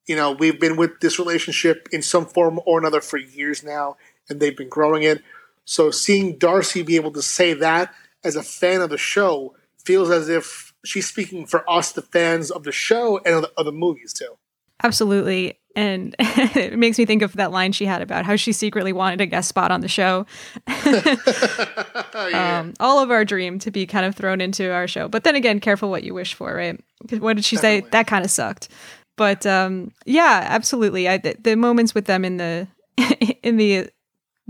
[0.08, 3.98] you know, we've been with this relationship in some form or another for years now,
[4.28, 5.22] and they've been growing it.
[5.66, 10.10] So seeing Darcy be able to say that as a fan of the show feels
[10.10, 13.66] as if she's speaking for us, the fans of the show and of the, of
[13.66, 14.38] the movies too.
[14.82, 15.60] Absolutely.
[15.76, 19.22] And it makes me think of that line she had about how she secretly wanted
[19.22, 20.26] a guest spot on the show.
[20.68, 22.60] yeah.
[22.60, 25.08] um, all of our dream to be kind of thrown into our show.
[25.08, 26.80] But then again, careful what you wish for, right?
[27.20, 27.82] What did she Definitely.
[27.82, 27.90] say?
[27.92, 28.70] That kind of sucked.
[29.16, 31.08] But um, yeah, absolutely.
[31.08, 32.68] I, the, the moments with them in the
[33.44, 33.90] in the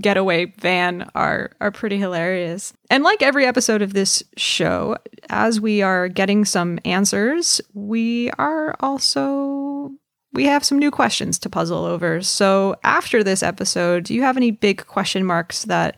[0.02, 2.74] getaway van are are pretty hilarious.
[2.90, 4.98] And like every episode of this show,
[5.30, 9.92] as we are getting some answers, we are also
[10.34, 12.22] we have some new questions to puzzle over.
[12.22, 15.96] So after this episode, do you have any big question marks that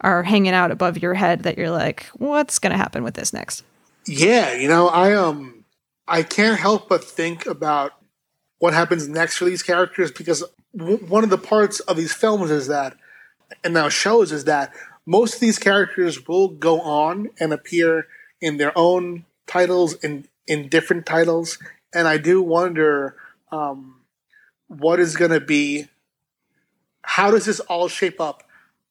[0.00, 3.32] are hanging out above your head that you're like, what's going to happen with this
[3.32, 3.62] next?
[4.06, 5.64] Yeah, you know, I um
[6.08, 7.92] I can't help but think about
[8.58, 10.44] what happens next for these characters because
[10.76, 12.96] w- one of the parts of these films is that
[13.64, 14.72] and now shows is that
[15.06, 18.06] most of these characters will go on and appear
[18.40, 21.58] in their own titles in in different titles,
[21.92, 23.16] and I do wonder
[23.52, 24.02] um,
[24.68, 25.88] what is going to be.
[27.02, 28.42] How does this all shape up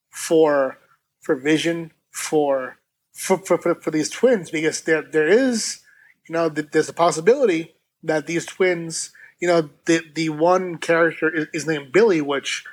[0.09, 0.79] for
[1.21, 2.77] for Vision for
[3.11, 4.49] for, for, for, for these twins?
[4.49, 5.81] Because there there is
[6.27, 11.47] you know there's a possibility that these twins you know the the one character is,
[11.53, 12.63] is named Billy, which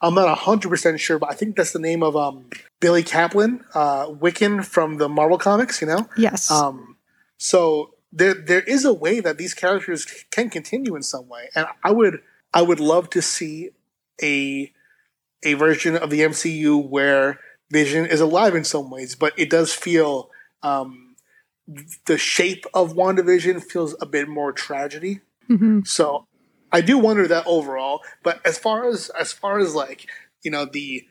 [0.00, 2.46] I'm not 100% sure, but I think that's the name of um,
[2.80, 6.06] Billy Kaplan, uh, Wiccan from the Marvel Comics, you know?
[6.18, 6.50] Yes.
[6.50, 6.96] Um,
[7.38, 11.50] so there there is a way that these characters can continue in some way.
[11.54, 12.20] And I would
[12.54, 13.70] I would love to see
[14.22, 14.72] a
[15.42, 17.38] a version of the MCU where
[17.70, 20.30] Vision is alive in some ways, but it does feel
[20.62, 21.16] um,
[22.06, 25.20] the shape of WandaVision feels a bit more tragedy.
[25.50, 25.80] Mm-hmm.
[25.84, 26.26] So
[26.70, 28.02] I do wonder that overall.
[28.22, 30.08] But as far as as far as like
[30.42, 31.06] you know the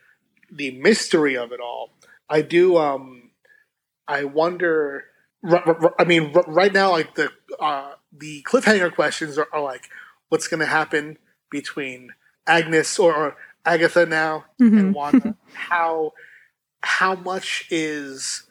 [0.50, 1.90] the mystery of it all,
[2.28, 2.76] I do.
[2.78, 3.30] um
[4.08, 5.04] I wonder.
[5.44, 9.88] I mean, right now, like the uh, the cliffhanger questions are, are like,
[10.28, 11.18] what's going to happen
[11.50, 12.10] between
[12.46, 14.78] Agnes or, or Agatha now mm-hmm.
[14.78, 15.36] and Wanda?
[15.54, 16.12] how
[16.82, 18.44] how much is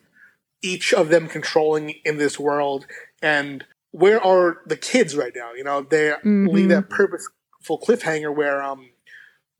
[0.61, 2.85] each of them controlling in this world
[3.21, 5.53] and where are the kids right now?
[5.53, 6.51] You know, they Mhm.
[6.51, 8.89] leave that purposeful cliffhanger where um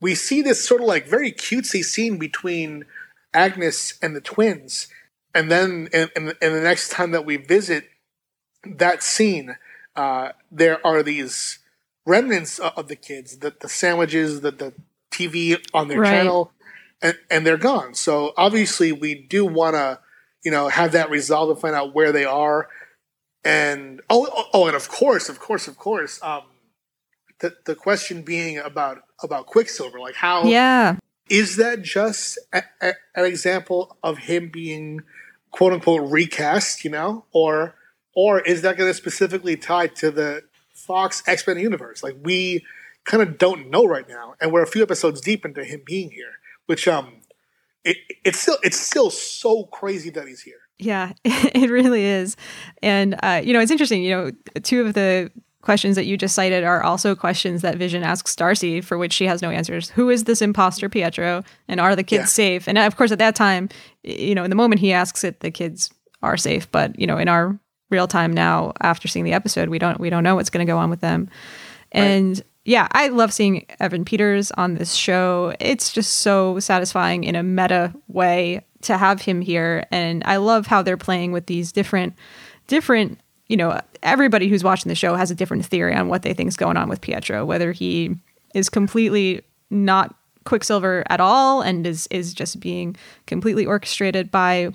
[0.02, 2.86] we see this sort of like very cutesy scene between
[3.34, 4.88] Agnes and the twins,
[5.36, 7.90] and then and, and, and the next time that we visit
[8.66, 9.58] that scene,
[9.96, 11.60] uh, there are these
[12.06, 14.74] remnants of, the kids, the the sandwiches, the the
[15.12, 16.10] TV on their Right.
[16.10, 16.52] channel,
[17.02, 17.94] and and they're gone.
[17.94, 20.00] So obviously, we do want to,
[20.44, 22.70] you know, have that resolve to find out where they are,
[23.44, 26.44] and oh oh, oh and of course, of course, of course, um,
[27.40, 30.96] the the question being about about Quicksilver, like how Yeah.
[31.30, 35.02] is that just a, a, an example of him being
[35.56, 37.76] quote unquote recast you know or
[38.14, 42.62] or is that going to specifically tie to the fox x-men universe like we
[43.06, 46.12] kind of don't know right now and we're a few episodes deep into him being
[46.12, 46.34] here
[46.66, 47.22] which um
[47.86, 52.36] it, it's still it's still so crazy that he's here Yeah, it really is.
[52.84, 54.04] And, uh, you know, it's interesting.
[54.04, 55.32] You know, two of the
[55.66, 59.26] questions that you just cited are also questions that Vision asks Darcy, for which she
[59.26, 59.90] has no answers.
[59.90, 61.44] Who is this imposter Pietro?
[61.68, 62.26] And are the kids Yeah.
[62.28, 62.68] safe?
[62.70, 63.68] And uh, of course, at that time,
[64.04, 66.72] you know, in the moment he asks it, the kids are safe.
[66.72, 70.10] But, you know, in our real time now, after seeing the episode, we don't we
[70.10, 71.30] don't know what's going to go on with them.
[71.92, 75.54] And yeah, I love seeing Evan Peters on this show.
[75.60, 79.86] It's just so satisfying in a meta way to have him here.
[79.92, 82.14] And I love how they're playing with these different,
[82.68, 86.34] different, you know, everybody who's watching the show has a different theory on what they
[86.34, 88.16] think is going on with Pietro, whether he
[88.54, 94.72] is completely not Quicksilver at all and is is just being completely orchestrated by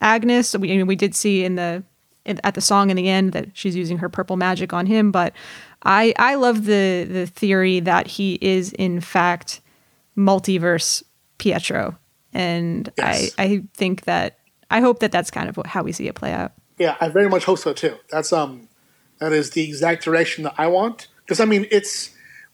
[0.00, 0.56] Agnes.
[0.56, 1.82] We I mean, we did see in the
[2.26, 5.10] in, at the song in the end that she's using her purple magic on him,
[5.10, 5.32] but
[5.84, 9.60] I I love the the theory that he is in fact
[10.16, 11.02] multiverse
[11.38, 11.96] Pietro,
[12.32, 13.34] and Yes.
[13.38, 14.38] I I think that
[14.70, 16.52] I hope that that's kind of how we see it play out.
[16.78, 17.96] Yeah, I very much hope so too.
[18.10, 18.68] That's um,
[19.18, 21.08] that is the exact direction that I want.
[21.24, 22.10] Because I mean, it's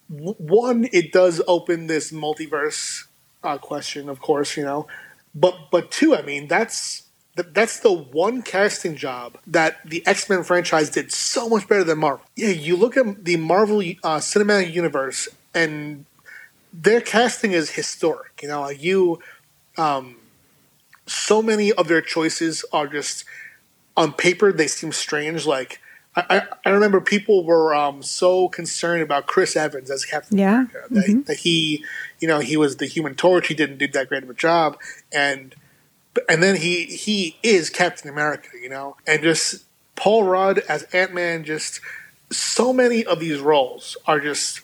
[0.08, 3.06] one, it does open this multiverse
[3.42, 4.86] uh, question, of course, you know,
[5.34, 7.04] but but two, I mean, that's
[7.36, 11.84] th- that's the one casting job that the X Men franchise did so much better
[11.84, 12.24] than Marvel.
[12.36, 16.04] Yeah, you look at the Marvel uh, cinematic universe, and
[16.72, 18.40] their casting is historic.
[18.42, 19.20] You know, like you,
[19.76, 20.16] um,
[21.06, 23.24] so many of their choices are just
[23.96, 25.46] on paper they seem strange.
[25.46, 25.80] Like
[26.16, 30.66] I, I, I remember people were um, so concerned about Chris Evans as Captain Yeah.
[30.66, 31.84] America that, that he,
[32.20, 33.48] you know, he was the Human Torch.
[33.48, 34.78] He didn't do that great of a job,
[35.12, 35.54] and
[36.28, 39.64] and then he he is Captain America, you know, and just
[39.96, 41.44] Paul Rudd as Ant Man.
[41.44, 41.80] Just
[42.30, 44.60] so many of these roles are just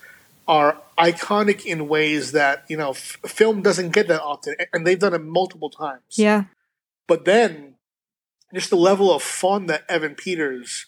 [0.46, 4.98] are iconic in ways that you know f- film doesn't get that often, and they've
[4.98, 6.02] done it multiple times.
[6.16, 6.44] Yeah,
[7.06, 7.74] But then,
[8.54, 10.86] just the level of fun that Evan Peters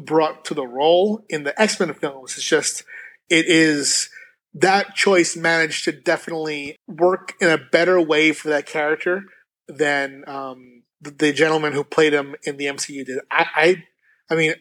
[0.00, 2.84] brought to the role in the X Men films is just,
[3.28, 4.08] it is,
[4.54, 9.22] that choice managed to definitely work in a better way for that character
[9.68, 13.18] than um, the, the gentleman who played him in the MCU did.
[13.30, 13.84] I, I,
[14.30, 14.54] I mean,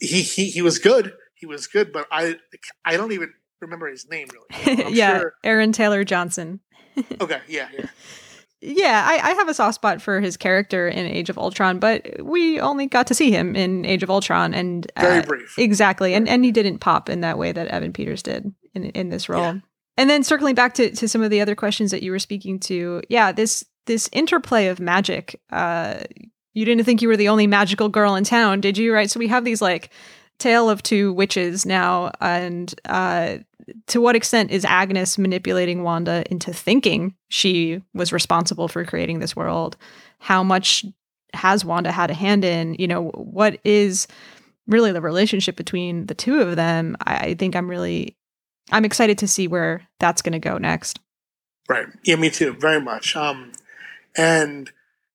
[0.00, 1.12] he, he, he was good.
[1.34, 2.36] He was good, but I,
[2.84, 4.92] I don't even remember his name really.
[4.94, 6.60] Yeah, sure- Aaron Taylor Johnson.
[7.20, 7.40] Okay.
[7.46, 7.68] Yeah.
[7.72, 7.86] Yeah.
[8.60, 12.22] Yeah, I, I have a soft spot for his character in Age of Ultron, but
[12.22, 15.54] we only got to see him in Age of Ultron, and Very uh, brief.
[15.58, 19.10] exactly, and and he didn't pop in that way that Evan Peters did in in
[19.10, 19.42] this role.
[19.42, 19.54] Yeah.
[19.96, 22.58] And then circling back to to some of the other questions that you were speaking
[22.60, 25.40] to, yeah, this this interplay of magic.
[25.50, 26.00] Uh,
[26.52, 28.92] you didn't think you were the only magical girl in town, did you?
[28.92, 29.08] Right.
[29.08, 29.90] So we have these like
[30.38, 33.38] tale of two witches now, and uh,
[33.88, 39.36] to what extent is Agnes manipulating Wanda into thinking she was responsible for creating this
[39.36, 39.76] world?
[40.18, 40.84] How much
[41.34, 42.74] has Wanda had a hand in?
[42.78, 44.06] You know, what is
[44.66, 46.96] really the relationship between the two of them?
[47.04, 48.16] I, I think I'm really,
[48.70, 51.00] I'm excited to see where that's going to go next.
[51.68, 51.86] Right.
[52.04, 52.54] Yeah, me too.
[52.54, 53.14] Very much.
[53.14, 53.52] Um,
[54.16, 54.70] and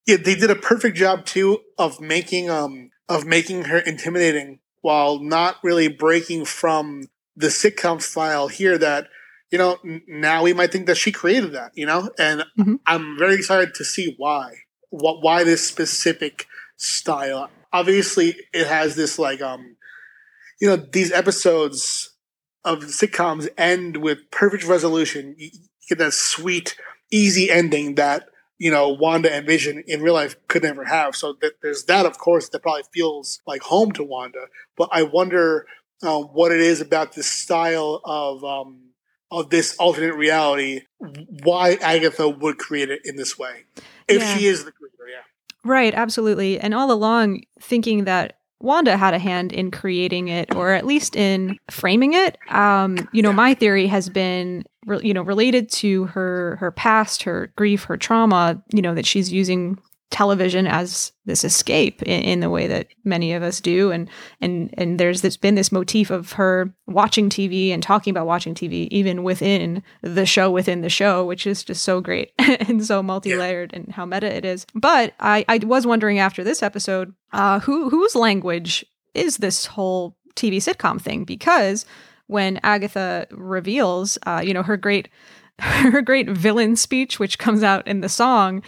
[0.05, 5.19] yeah, they did a perfect job too of making um of making her intimidating while
[5.19, 7.03] not really breaking from
[7.35, 8.77] the sitcom style here.
[8.77, 9.07] That
[9.51, 11.71] you know n- now we might think that she created that.
[11.75, 12.79] You know, and Mhm.
[12.85, 14.53] I'm very excited to see why.
[14.89, 17.49] What why this specific style?
[17.71, 19.75] Obviously, it has this like um,
[20.59, 22.11] you know, these episodes
[22.63, 25.35] of sitcoms end with perfect resolution.
[25.37, 25.59] You you
[25.89, 26.77] get that sweet,
[27.11, 31.15] easy ending that you know Wanda and Vision in real life could never have.
[31.15, 34.45] So that there's that, of course, that probably feels like home to Wanda.
[34.77, 35.65] But I wonder
[36.03, 38.79] uh, what it is about this style of um,
[39.31, 40.81] of this alternate reality.
[41.43, 43.63] Why Agatha would create it in this way,
[44.07, 44.37] if Yeah.
[44.37, 44.93] she is the creator.
[45.09, 45.21] Yeah.
[45.69, 46.59] Right, absolutely.
[46.59, 51.15] And all along thinking that Wanda had a hand in creating it, or at least
[51.15, 52.37] in framing it.
[52.49, 57.23] Um, you know, my theory has been, re- you know, related to her her past,
[57.23, 58.61] her grief, her trauma.
[58.73, 59.79] You know, that she's using
[60.13, 63.91] television as this escape in, in, the way that many of us do.
[63.91, 64.07] And
[64.39, 68.53] and and there's this been this motif of her watching TV and talking about watching
[68.53, 73.01] TV even within the show within the show which is just so great and so
[73.01, 73.79] multi-layered yeah.
[73.79, 74.67] and how meta it is.
[74.75, 78.85] But I I was wondering after this episode uh who whose language
[79.15, 81.23] is this whole TV sitcom thing?
[81.23, 81.87] Because
[82.27, 85.09] when Agatha reveals uh you know her great
[85.59, 88.61] her great villain speech, which comes out in the song,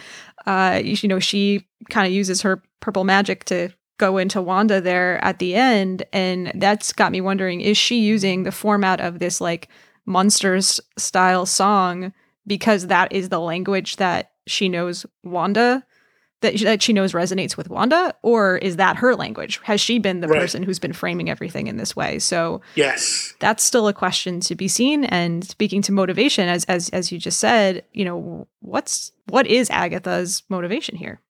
[0.46, 5.22] uh, you know, she kind of uses her purple magic to go into Wanda there
[5.24, 6.04] at the end.
[6.12, 9.68] And that's got me wondering is she using the format of this like
[10.04, 12.12] Munsters style song
[12.46, 15.84] because that is the language that she knows Wanda?
[16.46, 19.60] That, that she knows resonates with Wanda, or is that her language?
[19.64, 20.40] Has she been the right.
[20.40, 22.20] person who's been framing everything in this way?
[22.20, 25.04] So yes, that's still a question to be seen.
[25.06, 29.68] And speaking to motivation, as as as you just said, you know, what's what is
[29.70, 31.20] Agatha's motivation here?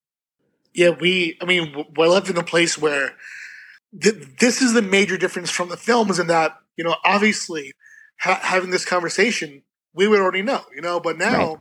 [0.75, 1.39] Yeah, we.
[1.41, 3.15] I mean, we're left in a place where
[3.99, 7.73] th- this is the major difference from the films, in that you know, obviously,
[8.21, 9.63] ha- having this conversation,
[9.95, 11.55] we would already know, you know, but now.
[11.55, 11.61] Right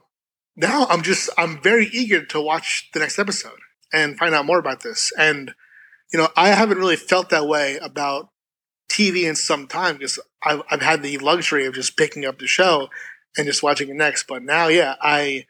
[0.56, 3.60] now I'm just I'm very eager to watch the next episode
[3.94, 5.12] and find out more about this.
[5.18, 5.54] And
[6.12, 8.30] you know, I haven't really felt that way about
[8.90, 12.48] TV in some time because I've, I've had the luxury of just picking up the
[12.48, 12.90] show
[13.38, 14.28] and just watching it next.
[14.28, 15.46] But now, yeah, I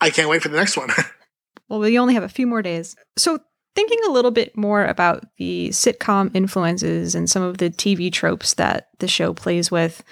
[0.00, 0.90] I can't wait for the next one.
[1.68, 3.38] well, we only have a few more days, so
[3.74, 8.54] thinking a little bit more about the sitcom influences and some of the TV tropes
[8.54, 10.02] that the show plays with.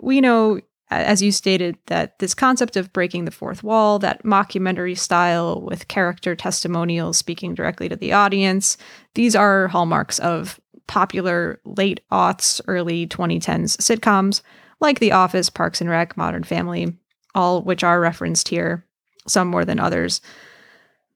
[0.00, 0.60] We know
[0.90, 5.88] as you stated, that this concept of breaking the fourth wall, that mockumentary style with
[5.88, 8.76] character testimonials speaking directly to the audience,
[9.14, 14.42] these are hallmarks of popular late aughts, early 2010s sitcoms
[14.80, 16.96] like The Office, Parks and Rec, Modern Family,
[17.34, 18.84] all which are referenced here,
[19.28, 20.20] some more than others.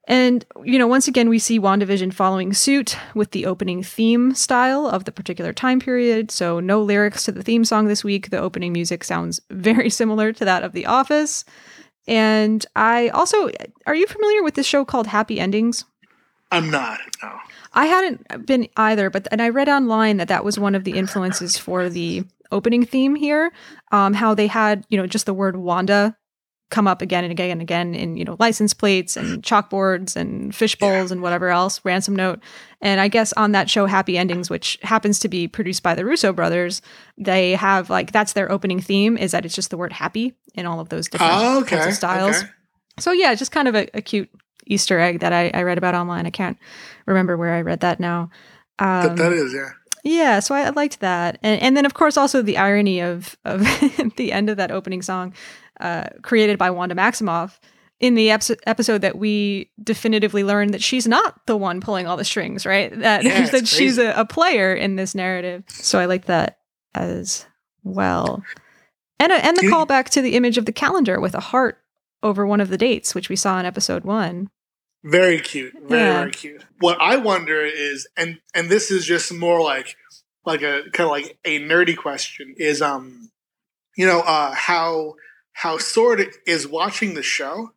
[0.07, 4.86] And, you know, once again, we see WandaVision following suit with the opening theme style
[4.86, 6.30] of the particular time period.
[6.30, 8.28] So, no lyrics to the theme song this week.
[8.28, 11.44] The opening music sounds very similar to that of The Office.
[12.07, 13.48] And I also,
[13.86, 15.84] are you familiar with this show called Happy Endings?
[16.52, 17.38] I'm not, no.
[17.72, 20.92] I hadn't been either, but and I read online that that was one of the
[20.92, 23.52] influences for the opening theme here.
[23.90, 26.16] Um, how they had, you know, just the word Wanda
[26.70, 30.54] come up again and again and again in you know license plates and chalkboards and
[30.54, 31.12] fish bowls yeah.
[31.12, 32.40] and whatever else ransom note
[32.80, 36.04] and i guess on that show happy endings which happens to be produced by the
[36.04, 36.80] russo brothers
[37.18, 40.66] they have like that's their opening theme is that it's just the word happy in
[40.66, 41.90] all of those different oh, okay.
[41.90, 42.48] styles okay.
[42.98, 44.30] so yeah just kind of a, a, cute
[44.66, 46.58] easter egg that I, I, read about online i can't
[47.06, 48.30] remember where i read that now
[48.78, 49.70] um, that is yeah
[50.06, 53.38] yeah, so I, I liked that, and and then of course also the irony of
[53.46, 53.60] of
[54.16, 55.32] the end of that opening song
[55.81, 57.59] uh, created by Wanda Maximoff
[58.01, 62.25] in the episode that we definitively learned that she's not the one pulling all the
[62.25, 62.97] strings, right?
[62.99, 65.64] That yeah, that she's a, a, player in this narrative.
[65.68, 66.59] So I like that
[66.95, 67.47] as
[67.83, 68.43] well.
[69.20, 71.79] And a, and the callback to the image of the calendar with a heart
[72.22, 74.51] over one of the dates, which we saw in episode one.
[75.05, 75.75] Very cute.
[75.87, 76.18] Very, yeah.
[76.20, 76.64] very cute.
[76.81, 79.97] What I wonder is and and this is just more like
[80.45, 83.31] like a kind of like a nerdy question is um
[83.97, 85.14] you know uh how
[85.55, 87.72] how Sword is watching the show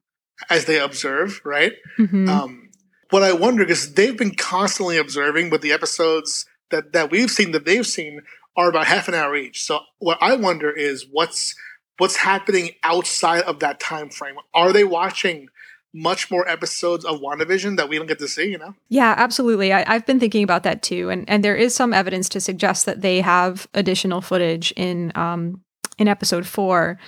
[0.49, 1.73] as they observe, right?
[1.97, 2.29] Mm-hmm.
[2.29, 2.69] Um,
[3.09, 7.51] what I wonder because they've been constantly observing, but the episodes that that we've seen
[7.51, 8.21] that they've seen
[8.57, 9.63] are about half an hour each.
[9.63, 11.55] So what I wonder is what's
[11.97, 14.35] what's happening outside of that time frame.
[14.53, 15.47] Are they watching?
[15.93, 18.75] much more episodes of WandaVision that we don't get to see, you know?
[18.87, 19.73] Yeah, absolutely.
[19.73, 21.09] I, have been thinking about that too.
[21.09, 25.61] And and there is some evidence to suggest that they have additional footage in um
[25.97, 26.99] in episode four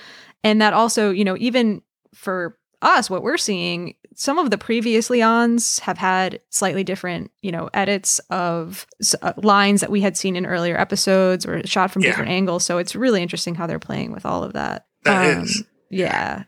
[0.42, 1.82] and that also, you know, even
[2.14, 7.52] for us, what we're seeing, some of the previous Leons have had slightly different, you
[7.52, 8.86] know, edits of
[9.22, 12.08] uh, lines that we had seen in earlier episodes or shot from yeah.
[12.10, 12.64] different angles.
[12.64, 14.86] So it's really interesting how they're playing with all of that.
[15.04, 16.44] That um, is, yeah.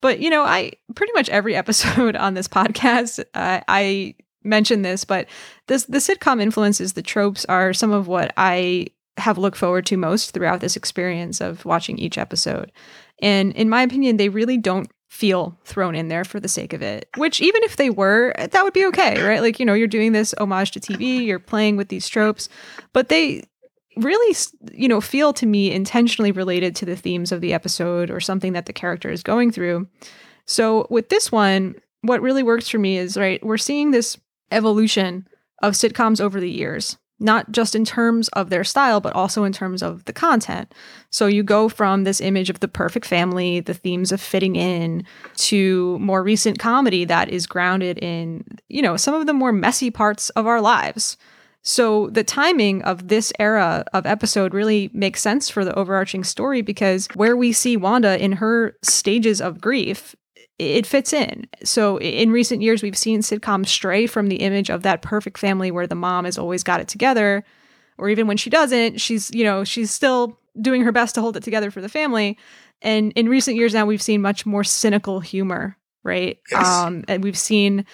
[0.00, 5.04] But you know, I pretty much every episode on this podcast, uh, I mention this,
[5.04, 5.26] but
[5.66, 8.88] this the sitcom influences, the tropes are some of what I
[9.18, 12.70] have looked forward to most throughout this experience of watching each episode.
[13.22, 16.82] And in my opinion, they really don't feel thrown in there for the sake of
[16.82, 17.08] it.
[17.16, 19.40] Which, even if they were, that would be okay, right?
[19.40, 22.48] Like, you know, you're doing this homage to TV, you're playing with these tropes,
[22.92, 23.44] but they
[23.96, 24.36] really,
[24.72, 28.52] you know, feel to me intentionally related to the themes of the episode or something
[28.52, 29.88] that the character is going through.
[30.44, 34.18] So with this one, what really works for me is, right, we're seeing this
[34.52, 35.26] evolution
[35.62, 39.52] of sitcoms over the years, not just in terms of their style, but also in
[39.52, 40.72] terms of the content.
[41.10, 45.04] So you go from this image of the perfect family, the themes of fitting in,
[45.36, 49.90] to more recent comedy that is grounded in, you know, some of the more messy
[49.90, 51.16] parts of our lives.
[51.62, 56.62] So the timing of this era of episode really makes sense for the overarching story
[56.62, 60.14] because where we see Wanda in her stages of grief
[60.58, 61.46] it fits in.
[61.64, 65.70] So in recent years, we've seen sitcoms stray from the image of that perfect family
[65.70, 67.44] where the mom has always got it together,
[67.98, 71.36] or even when she doesn't, she's you know she's still doing her best to hold
[71.36, 72.38] it together for the family.
[72.82, 76.38] And in recent years now, we've seen much more cynical humor, right?
[76.50, 76.66] Yes.
[76.66, 77.84] Um, and we've seen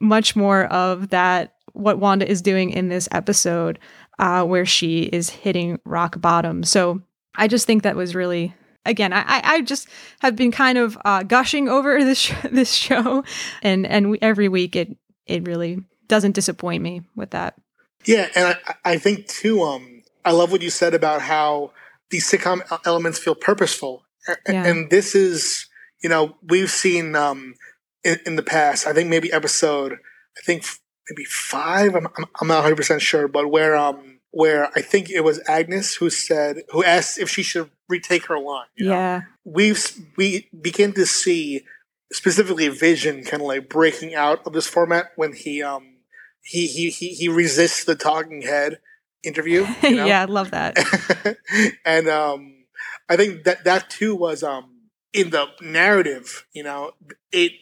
[0.00, 3.78] much more of that what Wanda is doing in this episode,
[4.18, 6.64] uh, where she is hitting rock bottom.
[6.64, 7.02] So
[7.36, 8.54] I just think that was really
[8.88, 9.88] again, I, I just
[10.20, 13.24] have been kind of uh, gushing over this sh- this show,
[13.62, 17.54] and and we, every week it it really doesn't disappoint me with that.
[18.06, 19.62] Yeah, and I, I think too.
[19.62, 21.72] Um, I love what you said about how
[22.10, 24.04] these sitcom elements feel purposeful,
[24.48, 24.64] Yeah.
[24.64, 25.66] and this is
[26.02, 27.54] you know we've seen um
[28.04, 28.86] in, in the past.
[28.86, 30.64] I think maybe episode I think
[31.10, 31.94] maybe five.
[31.94, 32.06] I'm
[32.40, 36.10] I'm, not 100 percent sure, but where um where I think it was Agnes who
[36.10, 38.66] said who asked if she should retake her line.
[38.76, 38.92] you know?
[38.92, 41.64] Yeah, we've we begin to see
[42.12, 45.98] specifically Vision kind of like breaking out of this format when he um
[46.42, 48.78] he he he, he resists the talking head
[49.22, 49.66] interview.
[49.82, 50.06] You know?
[50.06, 50.78] yeah, I love that.
[51.84, 52.54] and um
[53.08, 56.46] I think that that too was um in the narrative.
[56.52, 56.92] You know,
[57.32, 57.52] it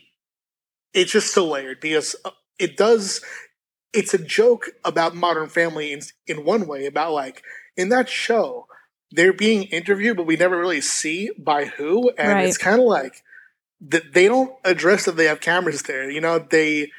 [0.92, 3.20] it's just so layered because uh, it does.
[3.96, 7.42] It's a joke about Modern Family in in one way about like
[7.76, 8.66] in that show
[9.12, 12.44] they're being interviewed, but we never really see by who, and Right.
[12.44, 13.22] it's kind of like
[13.80, 16.10] that they don't address that they have cameras there.
[16.10, 16.90] You know, they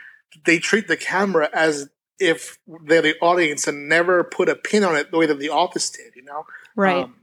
[0.45, 1.89] they treat the camera as
[2.19, 5.49] if they're the audience and never put a pin on it the way that The
[5.49, 6.15] Office did.
[6.15, 6.45] You know,
[6.75, 7.03] Right.
[7.03, 7.15] um,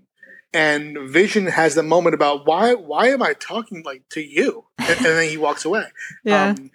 [0.53, 4.91] and Vision has the moment about why why am I talking like to you, and,
[4.99, 5.87] and then he walks away.
[6.25, 6.51] yeah.
[6.51, 6.71] Um,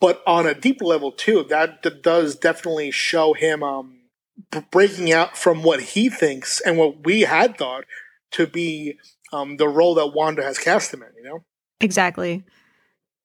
[0.00, 4.00] but on a deeper level too, that, d- does definitely show him um,
[4.70, 7.84] breaking out from what he thinks and what we had thought
[8.32, 8.98] to be
[9.32, 11.08] um, the role that Wanda has cast him in.
[11.16, 11.44] You know,
[11.80, 12.44] Exactly.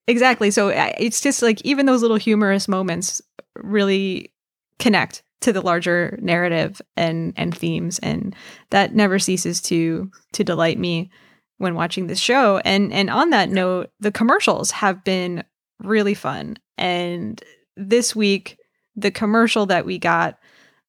[0.07, 0.51] Exactly.
[0.51, 3.21] So it's just like even those little humorous moments
[3.55, 4.33] really
[4.79, 8.35] connect to the larger narrative and and themes and
[8.69, 11.09] that never ceases to to delight me
[11.57, 12.57] when watching this show.
[12.59, 15.43] And and on that note, the commercials have been
[15.79, 16.57] really fun.
[16.77, 17.41] And
[17.75, 18.57] this week
[18.95, 20.37] the commercial that we got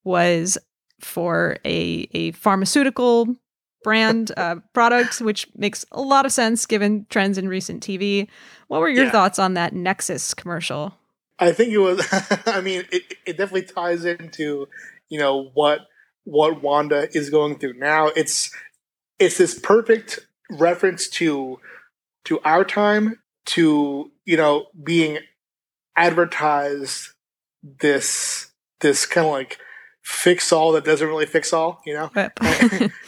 [0.05, 0.59] was
[1.01, 3.37] for a a pharmaceutical
[3.83, 8.29] brand uh, product, which makes a lot of sense given trends in recent TV.
[8.69, 9.11] What were your Yeah.
[9.11, 10.95] thoughts on that Nexus commercial?
[11.39, 12.07] I think it was.
[12.47, 14.69] I mean, it, it definitely ties into
[15.09, 15.81] you know what
[16.25, 18.07] what Wanda is going through now.
[18.09, 18.51] It's
[19.19, 20.21] it's this perfect
[20.51, 21.59] reference to
[22.25, 25.19] to our time to you know being
[25.97, 27.09] advertised
[27.63, 29.59] this this kind of like
[30.03, 31.81] fix all that doesn't really fix all.
[31.87, 32.11] You know,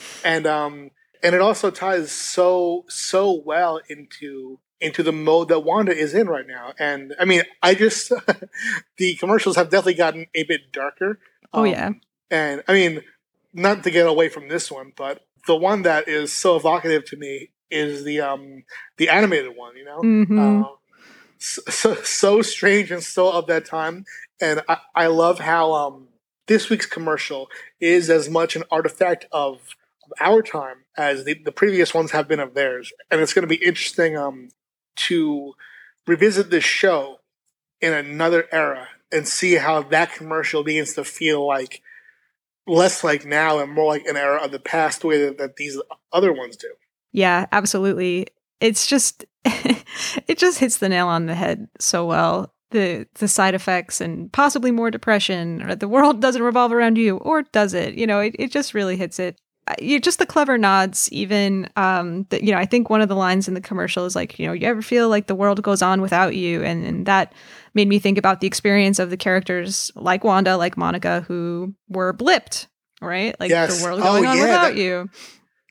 [0.24, 0.90] and um
[1.22, 6.28] and it also ties so so well into into the mode that Wanda is in
[6.28, 6.72] right now.
[6.78, 8.12] And I mean, I just
[8.98, 11.18] the commercials have definitely gotten a bit darker.
[11.52, 11.90] oh Um, yeah.
[12.30, 13.02] And I mean,
[13.54, 17.16] not to get away from this one, but the one that is so evocative to
[17.16, 18.64] me is the um
[18.98, 20.00] the animated one, you know?
[20.00, 20.68] hmm Uh,
[21.46, 24.04] so, so strange and so of that time.
[24.40, 26.08] And I, I love how um
[26.46, 27.48] this week's commercial
[27.80, 29.74] is as much an artifact of,
[30.20, 32.92] our time as the, the previous ones have been of theirs.
[33.10, 34.50] And it's gonna be interesting um
[34.96, 35.54] to
[36.06, 37.18] revisit this show
[37.80, 41.82] in another era and see how that commercial begins to feel like
[42.66, 45.56] less like now and more like an era of the past the way that, that
[45.56, 45.80] these
[46.12, 46.72] other ones do.
[47.12, 48.26] Yeah, absolutely.
[48.60, 52.52] It's just it just hits the nail on the head so well.
[52.70, 57.18] The the side effects and possibly more depression or the world doesn't revolve around you
[57.18, 57.94] or does it?
[57.94, 59.40] You know, it, it just really hits it.
[59.80, 63.16] You just the clever nods even um the, you know, I think one of the
[63.16, 65.82] lines in the commercial is like, you know, you ever feel like the world goes
[65.82, 67.32] on without you and and that
[67.74, 72.14] made me think about the experience of the characters like Wanda, like Monica who were
[72.14, 72.66] blipped,
[73.00, 73.38] right?
[73.40, 73.78] Like Yes.
[73.78, 75.08] the world Oh, going on yeah, without that- you.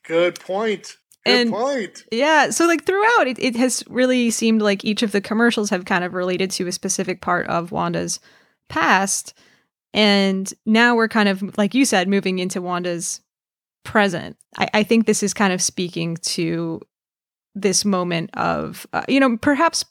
[0.04, 0.96] Good point.
[1.26, 2.04] Good And- point.
[2.12, 5.84] Yeah, so like throughout, it, it has really seemed like each of the commercials have
[5.84, 8.20] kind of related to a specific part of Wanda's
[8.68, 9.34] past.
[9.92, 13.20] And now we're kind of, like you said, moving into Wanda's
[13.84, 14.36] present.
[14.58, 16.80] I, I think this is kind of speaking to
[17.54, 19.84] this moment of, uh, you know, perhaps,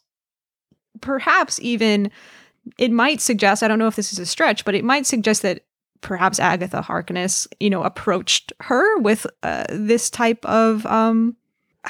[1.01, 2.11] perhaps even
[2.77, 5.41] it might suggest, I don't know if this is a stretch, but it might suggest
[5.41, 5.63] that
[6.02, 11.36] perhaps Agatha Harkness, you know, approached her with uh, this type of um,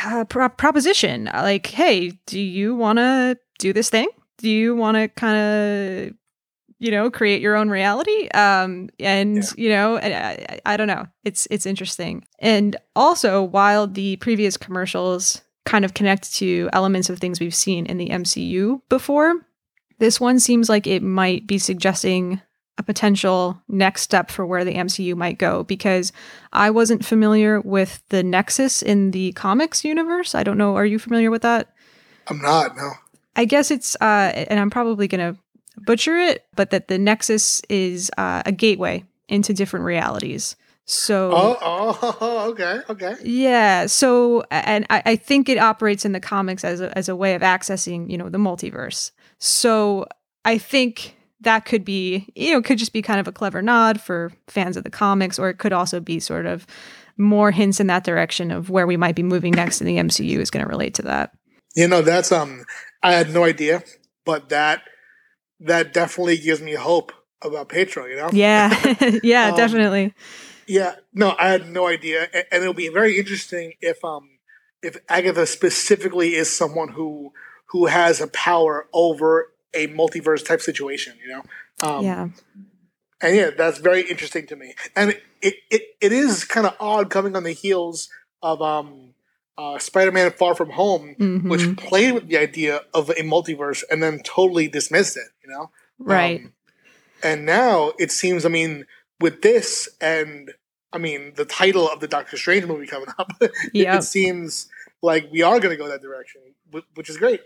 [0.03, 1.25] uh, pro- proposition.
[1.33, 4.07] Like, hey, do you want to do this thing?
[4.37, 6.13] Do you want to kind of,
[6.79, 8.27] you know, create your own reality?
[8.29, 9.43] Um, and Yeah.
[9.57, 11.07] you know, I, I, I don't know.
[11.23, 12.25] It's it's interesting.
[12.39, 17.85] And also, while the previous commercials kind of connect to elements of things we've seen
[17.85, 19.33] in the MCU before,
[19.99, 22.41] this one seems like it might be suggesting
[22.77, 26.11] a potential next step for where the MCU might go because
[26.51, 30.35] I wasn't familiar with the Nexus in the comics universe.
[30.35, 30.75] I don't know.
[30.75, 31.73] Are you familiar with that?
[32.27, 32.75] I'm not.
[32.75, 32.91] No.
[33.35, 35.39] I guess it's, uh, and I'm probably going to
[35.77, 40.55] butcher it, but that the Nexus is uh, a gateway into different realities.
[40.85, 43.15] So, Oh, oh, okay, okay.
[43.23, 43.87] yeah.
[43.87, 47.33] So, and I, I think it operates in the comics as a, as a way
[47.35, 49.11] of accessing, you know, the multiverse.
[49.39, 50.05] So
[50.45, 51.15] I think
[51.45, 54.75] that could be, you know, could just be kind of a clever nod for fans
[54.77, 56.67] of the comics, or it could also be sort of
[57.17, 60.39] more hints in that direction of where we might be moving next in the MCU
[60.39, 61.31] is going to relate to that.
[61.75, 62.65] You know, that's um,
[63.01, 63.83] I had no idea,
[64.25, 64.81] but that
[65.61, 68.05] that definitely gives me hope about Pietro.
[68.05, 68.29] You know.
[68.33, 68.69] Yeah.
[69.23, 70.13] yeah, Um, definitely.
[70.67, 74.29] Yeah, no, I had no idea, A- and it'll be very interesting if um
[74.81, 77.31] if Agatha specifically is someone who
[77.67, 81.43] who has a power over a multiverse type situation, you know.
[81.81, 82.27] Um, yeah.
[83.21, 86.75] and yeah, that's very interesting to me, and it it, it, it is kind of
[86.79, 88.09] odd coming on the heels
[88.41, 89.13] of um
[89.57, 91.49] uh, Spider-Man: Far From Home, Mhm.
[91.49, 95.69] which played with the idea of a multiverse and then totally dismissed it, you know.
[95.99, 96.41] right.
[96.41, 96.51] Um,
[97.23, 98.85] and now it seems, I mean,
[99.21, 100.51] with this and
[100.91, 103.99] I mean the title of the Doctor Strange movie coming up, it- Yep.
[103.99, 104.67] it seems
[105.01, 106.41] like we are going to go that direction,
[106.95, 107.39] which is great.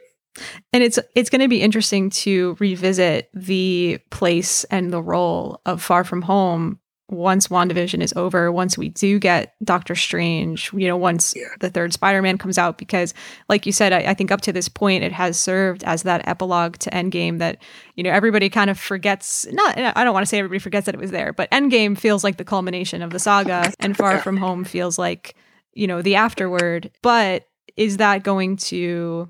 [0.71, 5.81] And it's it's going to be interesting to revisit the place and the role of
[5.81, 6.79] Far From Home
[7.11, 11.47] once WandaVision is over, once we do get Doctor Strange, you know, once Yeah.
[11.59, 13.15] the third Spider-Man comes out, because
[13.49, 16.27] like you said, I, I think up to this point it has served as that
[16.27, 17.63] epilogue to Endgame that,
[17.95, 20.93] you know, everybody kind of forgets not I don't want to say everybody forgets that
[20.93, 24.37] it was there, but Endgame feels like the culmination of the saga and Far From
[24.37, 25.35] Home feels like,
[25.73, 26.91] you know, the afterword.
[27.01, 29.29] But is that going to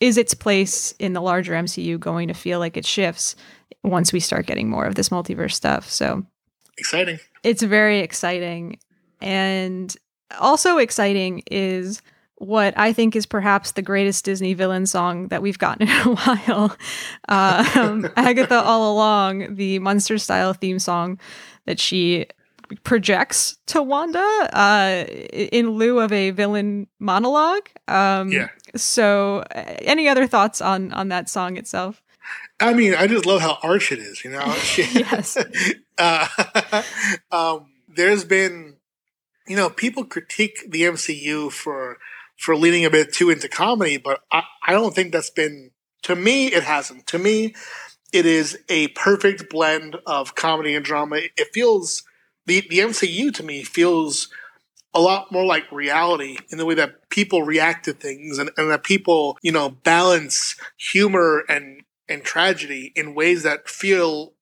[0.00, 3.36] is its place in the larger MCU going to feel like it shifts
[3.82, 5.88] once we start getting more of this multiverse stuff?
[5.90, 6.24] So
[6.78, 7.18] Exciting.
[7.42, 8.78] it's very exciting.
[9.20, 9.94] And
[10.38, 12.02] also exciting is
[12.38, 16.14] what I think is perhaps the greatest Disney villain song that we've gotten in a
[16.14, 16.76] while.
[17.30, 21.18] Um, Agatha All Along, the Munster style theme song
[21.64, 22.26] that she
[22.84, 24.18] projects to Wanda
[24.52, 27.68] uh, in lieu of a villain monologue.
[27.88, 28.48] Um, Yeah.
[28.74, 32.02] So, uh, any other thoughts on on that song itself?
[32.58, 34.24] I mean, I just love how arch it is.
[34.24, 34.44] You know,
[34.76, 35.36] Yes.
[35.98, 36.82] uh,
[37.30, 38.76] um, there's been,
[39.46, 41.98] you know, people critique the MCU for
[42.38, 45.70] for leaning a bit too into comedy, but I, I don't think that's been.
[46.02, 47.06] To me, it hasn't.
[47.08, 47.54] To me,
[48.12, 51.16] it is a perfect blend of comedy and drama.
[51.36, 52.04] It feels
[52.46, 54.28] the the MCU to me feels
[54.96, 58.70] a lot more like reality in the way that people react to things and, and
[58.70, 64.32] that people, you know, balance humor and and tragedy in ways that feel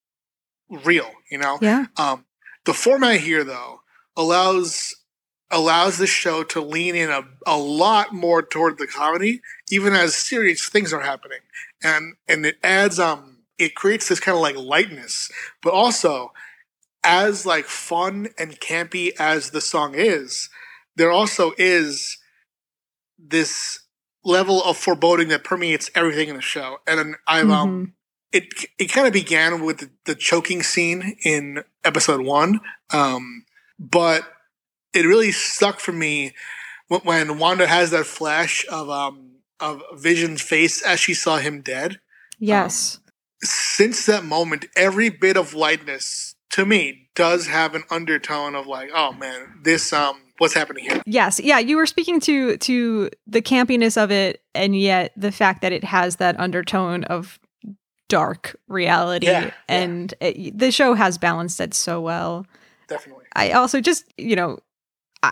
[0.69, 1.59] real, you know?
[1.61, 1.87] Yeah.
[1.97, 2.27] Um,
[2.65, 3.81] the format here, though,
[4.17, 4.95] allows
[5.51, 9.41] allows the show to lean in a, a lot more toward the comedy,
[9.71, 11.41] even as serious things are happening,
[11.83, 15.31] and and it adds um it creates this kind of like lightness,
[15.63, 16.33] but also
[17.05, 20.49] as like fun and campy as the song is,
[20.97, 22.19] there also is
[23.19, 23.81] this
[24.25, 27.95] level of foreboding that permeates everything in the show, and I've um
[28.33, 28.47] it
[28.79, 33.45] it kind of began with the, the choking scene in episode one, um,
[33.79, 34.23] but
[34.93, 36.33] it really stuck for me
[36.89, 41.61] when, when Wanda has that flash of um of Vision's face as she saw him
[41.61, 42.01] dead.
[42.39, 42.99] Yes.
[43.43, 48.89] Since that moment, every bit of lightness to me does have an undertone of like,
[48.95, 51.03] oh man, this um, what's happening here?
[51.05, 55.63] Yes, yeah, you were speaking to to the campiness of it, and yet the fact
[55.63, 57.41] that it has that undertone of
[58.09, 59.53] dark reality, Yeah, yeah.
[59.69, 62.47] and it, the show has balanced it so well.
[62.87, 63.25] Definitely.
[63.35, 64.61] I also just you know,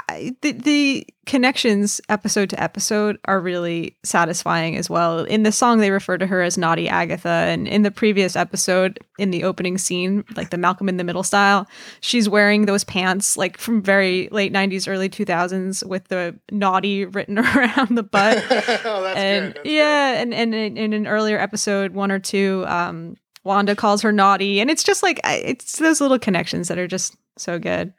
[0.08, 5.20] I, the the connections episode to episode are really satisfying as well.
[5.24, 8.98] In the song, they refer to her as Naughty Agatha, and in the previous episode,
[9.18, 11.68] in the opening scene, like the Malcolm in the Middle style,
[12.00, 17.38] she's wearing those pants like from very late '90s, early 2000s, with the naughty written
[17.56, 18.38] around the butt
[18.84, 19.66] oh, that's and good.
[19.66, 24.12] Yeah, and, and in in an earlier episode, one or two, um, Wanda calls her
[24.12, 27.92] naughty, and it's just like it's those little connections that are just so good.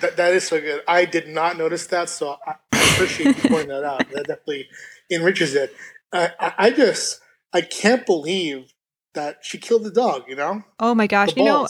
[0.00, 0.82] That, that is so good.
[0.88, 4.08] I did not notice that, so I, appreciate you pointing that out.
[4.10, 4.68] That definitely
[5.10, 5.74] enriches it.
[6.12, 7.20] I, I just
[7.52, 8.72] I can't believe
[9.14, 10.24] that she killed the dog.
[10.28, 10.62] You know?
[10.78, 11.36] Oh my gosh!
[11.36, 11.68] You know,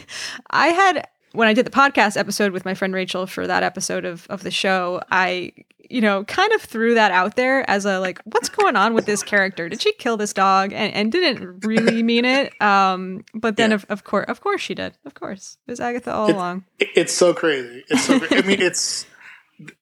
[0.49, 4.05] I had when I did the podcast episode with my friend Rachel for that episode
[4.05, 5.01] of of the show.
[5.11, 5.53] I
[5.91, 9.05] you know, kind of threw that out there as a like, what's going on with
[9.05, 9.69] this character?
[9.69, 10.73] Did she kill this dog?
[10.73, 12.59] And, and didn't really mean it.
[12.61, 13.75] Um, but then yeah.
[13.75, 14.97] of, of course, of course she did.
[15.05, 16.65] Of course, it was Agatha all it, along.
[16.79, 17.83] It's so crazy.
[17.89, 18.19] It's so.
[18.31, 19.05] I mean, it's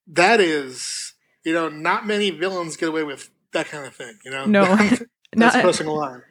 [0.07, 4.17] that is you know, not many villains get away with that kind of thing.
[4.23, 4.63] You know, no.
[4.75, 5.03] That's
[5.55, 6.21] not, crossing a line.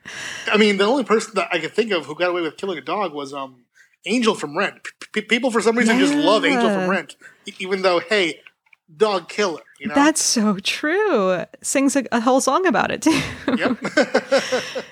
[0.47, 2.79] I mean, the only person that I could think of who got away with killing
[2.79, 3.65] a dog was um
[4.07, 4.77] Angel from Rent.
[5.13, 6.07] P- people for some reason yeah.
[6.07, 7.17] just love Angel from Rent,
[7.59, 8.41] even though hey,
[8.95, 9.63] dog killer.
[9.81, 9.95] You know?
[9.95, 11.45] That's so true.
[11.63, 13.21] Sings a, a whole song about it too.
[13.57, 13.79] Yep.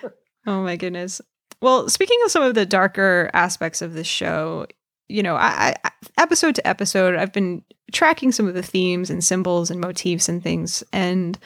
[0.47, 1.21] oh my goodness.
[1.61, 4.67] Well, speaking of some of the darker aspects of the show,
[5.09, 7.63] you know, I, I, episode to episode, I've been
[7.93, 11.39] tracking some of the themes and symbols and motifs and things, and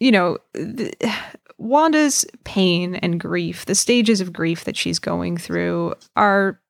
[0.00, 0.92] you know, the,
[1.58, 6.60] Wanda's pain and grief, the stages of grief that she's going through, are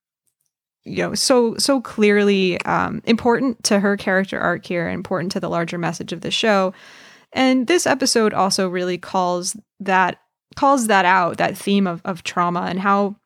[0.85, 5.49] you know so so clearly um, important to her character arc here important to the
[5.49, 6.73] larger message of the show.
[7.33, 10.21] And this episode also really calls that
[10.57, 13.17] calls that out that theme of, of trauma and how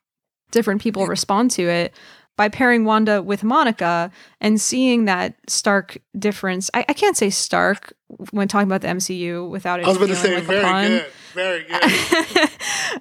[0.50, 1.92] different people respond to it
[2.38, 6.70] by pairing Wanda with Monica and seeing that stark difference.
[6.72, 7.92] I, I can't say stark
[8.30, 9.86] when talking about the MCU without it.
[9.86, 11.80] I was going to say like very good, very good.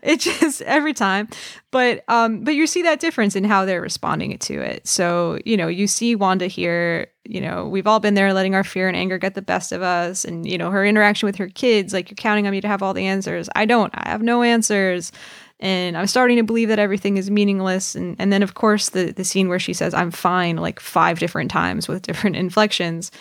[0.02, 1.30] it just every time,
[1.70, 4.88] but um, but you see that difference in how they're responding to it.
[4.88, 7.08] So you know, you see Wanda here.
[7.30, 9.84] You know, we've all been there, letting our fear and anger get the best of
[9.84, 11.94] us, and you know, her interaction with her kids.
[11.94, 13.50] Like you're counting on me to have all the answers.
[13.56, 13.94] I don't.
[13.94, 15.12] I have no answers
[15.60, 17.96] and I'm starting to believe that everything is meaningless.
[17.96, 21.20] And and then of course the the scene where she says I'm fine like five
[21.20, 23.12] different times with different inflections.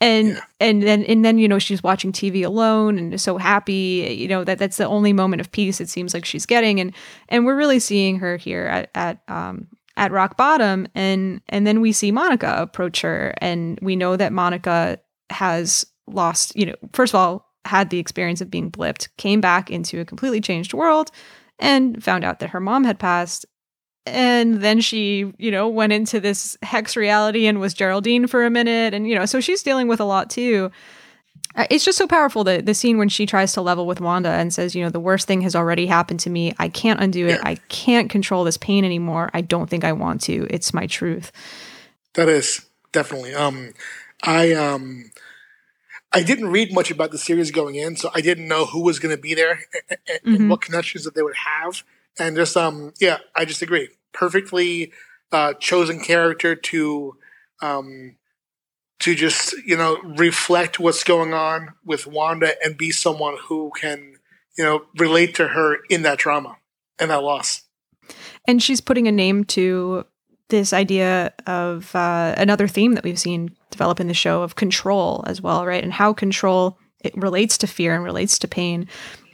[0.00, 0.40] And yeah.
[0.60, 4.28] and then and then you know she's watching TV alone and is so happy you
[4.28, 6.92] know that that's the only moment of peace it seems like she's getting and
[7.28, 11.80] and we're really seeing her here at at um at rock bottom and and then
[11.80, 14.98] we see Monica approach her and we know that Monica
[15.30, 19.70] has lost you know first of all had the experience of being blipped came back
[19.70, 21.12] into a completely changed world
[21.58, 23.46] and found out that her mom had passed.
[24.06, 28.50] And then she, you know, went into this hex reality and was Geraldine for a
[28.50, 28.92] minute.
[28.92, 30.70] And, you know, so she's dealing with a lot too.
[31.56, 34.30] Uh, it's just so powerful that the scene when she tries to level with Wanda
[34.30, 36.52] and says, you know, the worst thing has already happened to me.
[36.58, 37.38] I can't undo it.
[37.42, 37.48] Yeah.
[37.48, 39.30] I can't control this pain anymore.
[39.32, 40.46] I don't think I want to.
[40.50, 41.30] It's my truth.
[42.14, 43.34] That is definitely.
[43.34, 43.72] Um,
[44.22, 45.10] I um,
[46.14, 48.98] I didn't read much about the series going in, so I didn't know who was
[48.98, 49.60] going to be there
[49.90, 50.48] and, and mm-hmm.
[50.48, 51.82] what connections that they would have.
[52.18, 53.88] And just um, yeah, I just agree.
[54.12, 54.92] Perfectly
[55.32, 57.16] uh, chosen character to
[57.60, 58.16] um,
[59.00, 64.16] to just you know reflect what's going on with Wanda and be someone who can
[64.56, 66.58] you know relate to her in that trauma
[66.98, 67.62] and that loss.
[68.46, 70.04] And she's putting a name to
[70.48, 75.24] this idea of uh, another theme that we've seen develop in the show of control
[75.26, 75.82] as well, right?
[75.82, 78.88] And how control it relates to fear and relates to pain,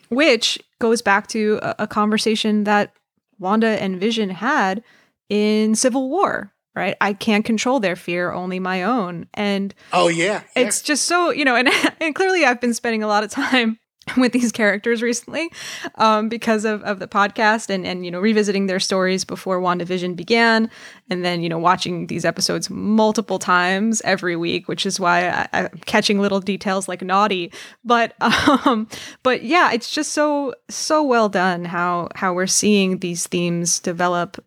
[0.08, 2.92] which goes back to a, a conversation that
[3.38, 4.82] Wanda and Vision had
[5.28, 6.96] in Civil War, right?
[7.00, 9.26] I can't control their fear, only my own.
[9.34, 10.62] And oh yeah, yeah.
[10.62, 11.68] it's just so you know, and
[12.00, 13.78] and clearly I've been spending a lot of time
[14.16, 15.50] with these characters recently
[15.96, 20.16] um, because of, of the podcast and, and, you know, revisiting their stories before WandaVision
[20.16, 20.70] began.
[21.08, 25.48] And then, you know, watching these episodes multiple times every week, which is why I,
[25.52, 27.52] am catching little details like naughty.
[27.84, 28.14] But,
[28.66, 28.88] um,
[29.22, 34.42] but yeah, it's just so, so well done how, how we're seeing these themes develop.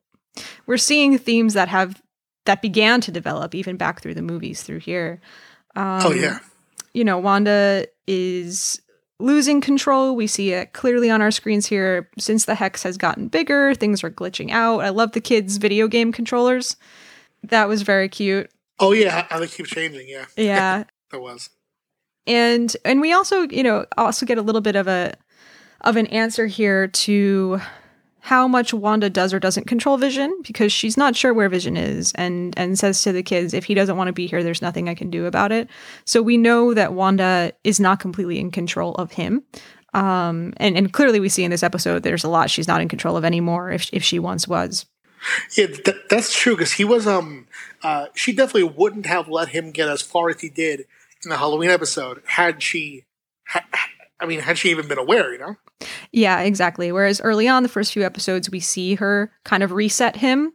[0.66, 2.02] We're seeing themes that have,
[2.46, 5.22] that began to develop even back through the movies through here.
[5.76, 6.40] Um, oh, yeah.
[6.94, 8.80] You know, Wanda is
[9.20, 10.16] losing control.
[10.16, 12.10] We see it clearly on our screens here.
[12.18, 14.80] Since the hex has gotten bigger, things are glitching out.
[14.80, 16.76] I love the kids' video game controllers.
[17.44, 18.50] That was very cute.
[18.80, 20.08] Oh yeah, how they keep changing.
[20.08, 21.50] Yeah, yeah, that was.
[22.26, 25.14] And and we also, you know, also get a little bit of a
[25.82, 27.60] of an answer here to
[28.26, 32.14] how much Wanda does or doesn't control Vision because she's not sure where Vision is
[32.14, 34.88] and and says to the kids if he doesn't want to be here there's nothing
[34.88, 35.68] I can do about it.
[36.06, 39.44] So we know that Wanda is not completely in control of him.
[39.94, 42.88] Um and and clearly we see in this episode there's a lot she's not in
[42.88, 44.86] control of anymore if if she once was.
[45.58, 47.48] Yeah, th- that's true because he was um
[47.84, 50.86] uh she definitely wouldn't have let him get as far as he did
[51.26, 53.04] in the Halloween episode had she
[53.50, 53.66] ha-
[54.24, 55.56] I mean, had she even been aware, you know?
[56.14, 56.92] Yeah, exactly.
[56.92, 60.54] Whereas early on, the first few episodes, we see her kind of reset him.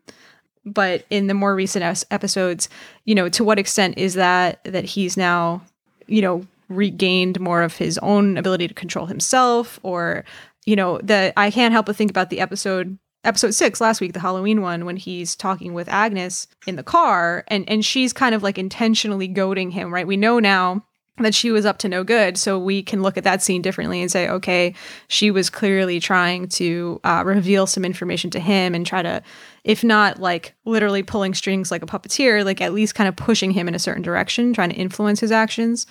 [0.64, 2.69] But in the more recent es- episodes,
[3.05, 5.62] you know, to what extent is that that he's now,
[6.07, 10.25] you know, regained more of his own ability to control himself, or
[10.66, 14.12] you know, the I can't help but think about the episode episode six last week,
[14.12, 18.35] the Halloween one, when he's talking with Agnes in the car, and and she's kind
[18.35, 20.07] of like intentionally goading him, right?
[20.07, 20.85] We know now
[21.25, 24.01] that she was up to no good, so we can look at that scene differently
[24.01, 24.75] and say, okay,
[25.09, 29.23] she was clearly trying to uh, reveal some information to him and try to,
[29.64, 33.51] if not like literally pulling strings like a puppeteer, like at least kind of pushing
[33.51, 35.87] him in a certain direction, trying to influence his actions.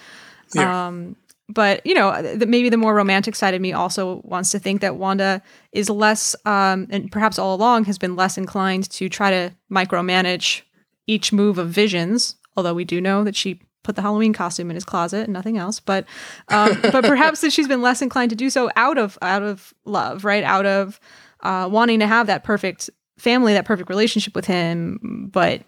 [0.53, 0.87] Yeah.
[0.87, 1.15] Um,
[1.49, 4.81] but you know, th- maybe the more romantic side of me also wants to think
[4.81, 9.31] that Wanda is less, um, and perhaps all along has been less inclined to try
[9.31, 10.61] to micromanage
[11.07, 12.35] each move of Visions.
[12.57, 15.57] Although we do know that she put the Halloween costume in his closet and nothing
[15.57, 16.05] else, but
[16.49, 19.73] um, but perhaps that she's been less inclined to do so out of out of
[19.85, 20.43] love, right?
[20.43, 20.99] Out of
[21.41, 25.63] uh, wanting to have that perfect family, that perfect relationship with him, but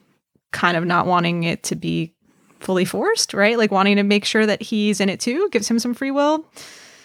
[0.52, 2.14] kind of not wanting it to be
[2.60, 3.58] fully forced, right?
[3.58, 6.46] Like wanting to make sure that he's in it too, gives him some free will.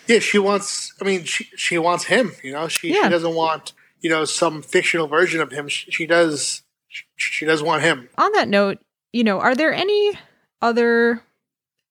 [0.08, 0.92] Yeah, she wants.
[1.00, 2.32] I mean, she she wants him.
[2.42, 3.04] You know, she Yeah.
[3.04, 5.68] she doesn't want you know some fictional version of him.
[5.68, 6.62] She, she does.
[6.88, 8.08] She, she does want him.
[8.18, 8.78] On that note,
[9.12, 10.12] you know, are there any
[10.64, 11.22] other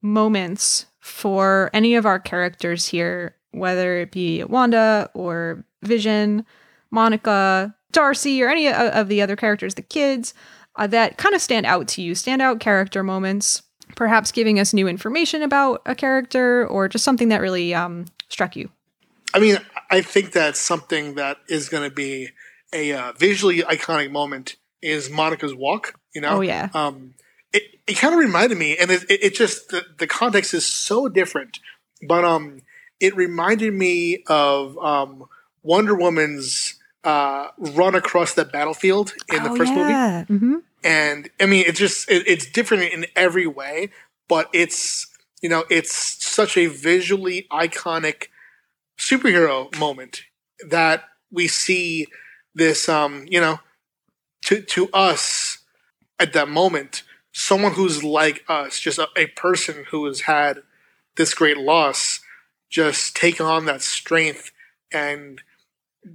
[0.02, 6.46] moments for any of our characters here, whether it be Wanda or Vision,
[6.90, 10.34] Monica, Darcy, or any of the other characters, the kids,
[10.76, 13.62] uh, that kind of stand out to you, stand out character moments,
[13.96, 18.56] perhaps giving us new information about a character or just something that really um, struck
[18.56, 18.70] you?
[19.36, 19.58] I mean,
[19.92, 22.30] I think that's something that is going to be
[22.74, 24.56] a uh, visually iconic moment.
[24.82, 26.00] Is Monica's walk?
[26.16, 26.38] You know?
[26.38, 26.70] Oh, yeah.
[26.74, 27.14] Um,
[27.54, 30.66] it it kind of reminded me, and it, it, it just the, the context is
[30.66, 31.60] so different,
[32.08, 32.62] but um,
[33.00, 35.26] it reminded me of um
[35.62, 39.92] Wonder Woman's uh run across the battlefield in the oh, first movie.
[39.92, 40.26] yeah.
[40.26, 43.90] hmm and I mean, it's just it, it's different in every way,
[44.28, 45.08] but it's
[45.42, 48.28] you know it's such a visually iconic
[48.98, 50.24] superhero moment
[50.70, 52.08] that we see
[52.56, 53.60] this um you know
[54.46, 55.60] to to us
[56.20, 60.60] at that moment someone who's like us just a, a person who has had
[61.18, 62.22] this great loss
[62.70, 64.52] just take on that strength
[64.92, 65.42] and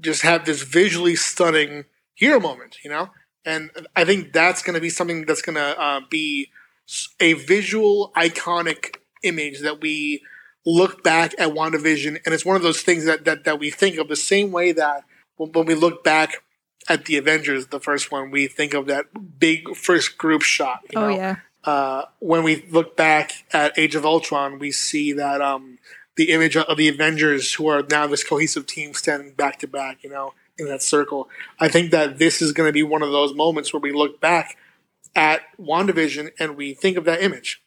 [0.00, 3.10] just have this visually stunning hero moment you know?
[3.44, 6.50] And I think that's going to be something that's going to uh, be
[7.20, 10.22] a visual iconic image that we
[10.66, 13.96] look back at WandaVision, and it's one of those things that that, that we think
[13.96, 15.04] of the same way that
[15.36, 16.42] when, when we look back
[16.88, 20.80] at the Avengers, the first one, we think of that big first group shot.
[20.90, 21.16] You Oh, know?
[21.16, 21.36] yeah.
[21.64, 25.78] uh, when we look back at Age of Ultron, we see that um,
[26.16, 30.02] the image of the Avengers, who are now this cohesive team standing back to back,
[30.02, 31.28] you know, in that circle.
[31.60, 34.20] I think that this is going to be one of those moments where we look
[34.20, 34.56] back
[35.14, 37.62] at WandaVision and we think of that image.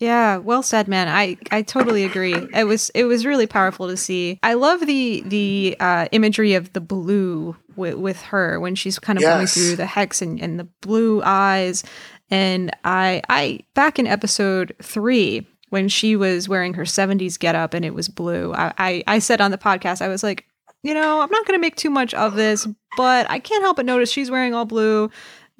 [0.00, 1.08] Yeah, well said, man.
[1.08, 2.34] I I totally agree.
[2.54, 4.38] It was it was really powerful to see.
[4.42, 9.18] I love the the uh, imagery of the blue with, with her when she's kind
[9.18, 11.84] of going through the hex and, and the blue eyes.
[12.30, 17.84] And I I back in episode three when she was wearing her 70s getup and
[17.84, 18.54] it was blue.
[18.54, 20.46] I, I I said on the podcast I was like,
[20.82, 23.76] you know, I'm not going to make too much of this, but I can't help
[23.76, 25.10] but notice she's wearing all blue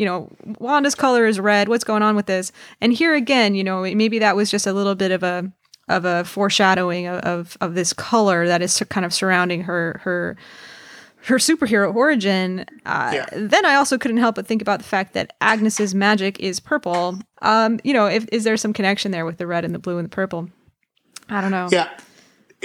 [0.01, 1.69] you know, Wanda's color is red.
[1.69, 2.53] What's going on with this?
[2.81, 5.53] And here again, you know, maybe that was just a little bit of a
[5.89, 10.37] of a foreshadowing of of, of this color that is kind of surrounding her her
[11.25, 12.65] her superhero origin.
[12.87, 13.27] Uh, Yeah.
[13.33, 17.19] Then I also couldn't help but think about the fact that Agnes's magic is purple.
[17.43, 19.99] Um, you know, if is there some connection there with the red and the blue
[19.99, 20.49] and the purple?
[21.29, 21.69] I don't know.
[21.71, 21.91] Yeah,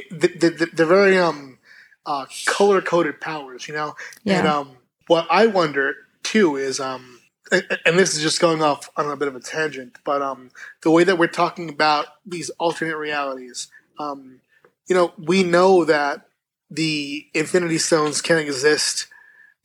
[0.10, 1.58] the, the, the, they're very um,
[2.06, 3.96] uh, color coded powers, you know.
[4.26, 4.58] And Yeah.
[4.60, 4.78] um,
[5.08, 7.15] what I wonder too is um,
[7.52, 10.50] and, this is just going off on a bit of a tangent, but um,
[10.82, 13.68] the way that we're talking about these alternate realities,
[14.00, 14.40] um,
[14.88, 16.28] you know, we know that
[16.70, 19.08] the Infinity Stones can exist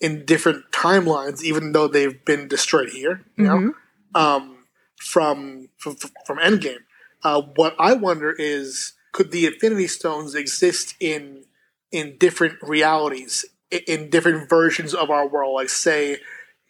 [0.00, 3.24] in different timelines, even though they've been destroyed here.
[3.36, 3.74] You know, Mhm.
[4.14, 4.56] um,
[4.96, 6.84] from from from Endgame.
[7.22, 11.44] Uh, what I wonder is, could the Infinity Stones exist in
[11.92, 15.54] in different realities, in different versions of our world?
[15.54, 16.18] Like, say,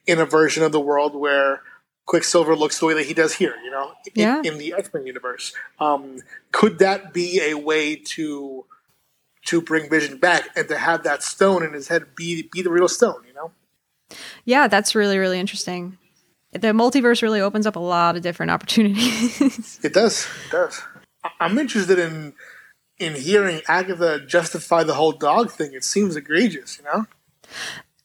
[0.06, 1.62] in a version of the world where
[2.06, 4.42] Quicksilver looks the way that he does here, you know, in, Yeah.
[4.44, 5.52] in the X Men universe.
[5.78, 6.18] Um,
[6.52, 8.64] could that be a way to
[9.46, 12.70] to bring Vision back and to have that stone in his head be be the
[12.70, 13.22] real stone?
[13.26, 13.52] You know.
[14.44, 15.98] Yeah, that's really really interesting.
[16.52, 19.78] The multiverse really opens up a lot of different opportunities.
[19.84, 20.26] It does.
[20.46, 20.82] It does.
[21.38, 22.34] I'm interested in
[22.98, 27.06] in hearing Agatha justify the whole dog thing, it seems egregious, you know?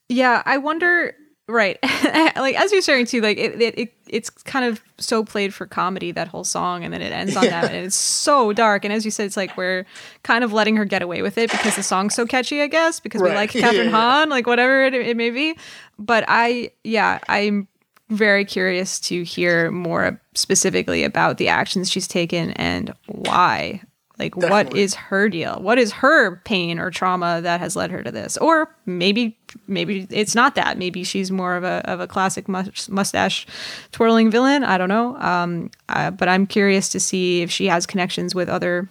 [0.08, 1.16] Yeah, I wonder.
[1.48, 5.54] Right, like as you're saying too, like it, it, it, it's kind of so played
[5.54, 7.62] for comedy that whole song, and then it ends on Yeah.
[7.62, 8.84] that, and it's so dark.
[8.84, 9.86] And as you said, it's like we're
[10.24, 13.00] kind of letting her get away with it because the song's so catchy, I guess,
[13.00, 13.90] because we like Kathryn yeah.
[13.92, 15.56] Hahn, like whatever it, it may be.
[16.00, 17.68] But I, yeah, I'm
[18.10, 23.82] very curious to hear more specifically about the actions she's taken and why.
[24.18, 24.82] Like, what Definitely.
[24.82, 25.58] is her deal?
[25.62, 28.38] What is her pain or trauma that has led her to this?
[28.38, 29.38] Or maybe,
[29.68, 30.78] maybe it's not that.
[30.78, 33.46] Maybe she's more of a of a classic mustache
[33.92, 34.64] twirling villain.
[34.64, 35.18] I don't know.
[35.18, 38.90] Um, uh, but I'm curious to see if she has connections with other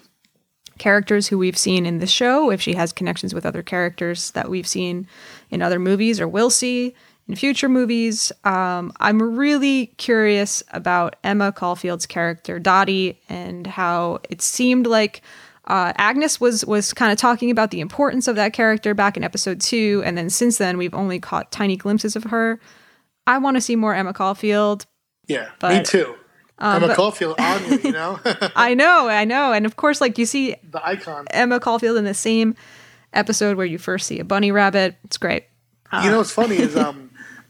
[0.79, 4.51] characters who we've seen in the show, if she has connections with other characters that
[4.51, 5.07] we've seen
[5.51, 6.95] in other movies or will see
[7.29, 8.31] in future movies.
[8.45, 15.23] Um, I'm really curious about Emma Caulfield's character Dottie and how it seemed like
[15.67, 19.25] uh, Agnes was was kind of talking about the importance of that character back in
[19.25, 22.61] episode two, and then since then we've only caught tiny glimpses of her.
[23.27, 24.85] I want to see more Emma Caulfield.
[25.27, 26.15] Yeah, me But- too.
[26.61, 28.21] Emma but- Caulfield on you, you know?
[28.55, 31.25] I know, I know, and of course, like you see the icon.
[31.31, 32.55] Emma Caulfield in the same
[33.13, 34.97] episode where you first see a bunny rabbit.
[35.05, 35.45] It's great.
[35.93, 37.04] You know what's funny is um,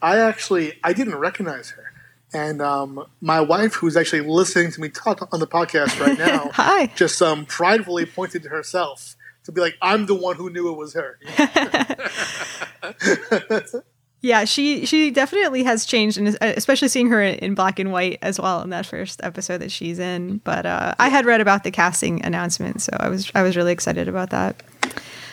[0.05, 1.93] I actually I didn't recognize her,
[2.33, 6.51] and um, my wife, who's actually listening to me talk on the podcast right now,
[6.55, 6.87] Hi.
[6.95, 10.77] just um, pridefully pointed to herself to be like, "I'm the one who knew it
[10.77, 11.19] was her."
[14.21, 18.41] Yeah, she she definitely has changed, and especially seeing her in black and white as
[18.41, 20.39] well in that first episode that she's in.
[20.45, 23.73] But uh, I had read about the casting announcement, so I was I was really
[23.73, 24.63] excited about that.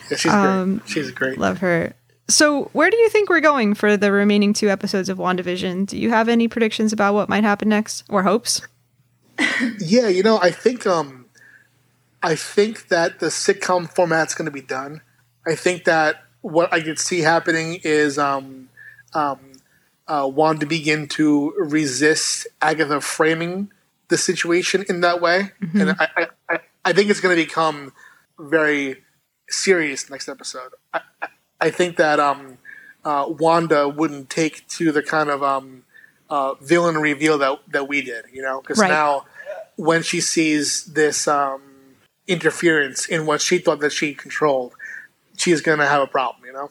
[0.09, 0.89] Yeah, she's Um, great.
[0.89, 1.37] She's great.
[1.37, 1.93] Love her.
[2.27, 5.87] So, where do you think we're going for the remaining two episodes of WandaVision?
[5.87, 8.61] Do you have any predictions about what might happen next or hopes?
[9.79, 11.25] Yeah, you know, I think um,
[12.23, 15.01] I think that the sitcom format's going to be done.
[15.45, 18.69] I think that what I could see happening is um,
[19.13, 19.39] um,
[20.07, 23.71] uh, Wanda begin to resist Agatha framing
[24.09, 27.93] the situation in that way, and I, I, I, I think it's going to become
[28.37, 29.03] very
[29.49, 30.71] serious next episode.
[30.93, 31.27] I, I,
[31.61, 32.57] I think that um,
[33.05, 35.83] uh, Wanda wouldn't take to the kind of um,
[36.29, 38.89] uh, villain reveal that that we did, you know, because Right.
[38.89, 39.25] now
[39.75, 41.61] when she sees this um,
[42.27, 44.73] interference in what she thought that she controlled,
[45.37, 46.69] she's going to have a problem, you know.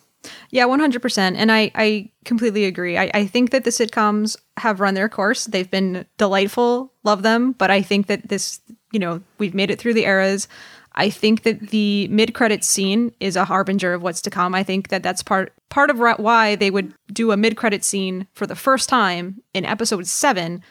[0.51, 1.35] Yeah, 100%.
[1.37, 2.99] And I, I completely agree.
[2.99, 5.47] I, I think that the sitcoms have run their course.
[5.47, 7.53] They've been delightful, love them.
[7.53, 8.61] But I think that this,
[8.93, 10.47] you know, we've made it through the eras.
[10.95, 14.55] I think that the mid-credit scene is a harbinger of what's to come.
[14.55, 18.27] I think that that's part part of why they would do a mid credit scene
[18.35, 20.63] for the first time in episode seven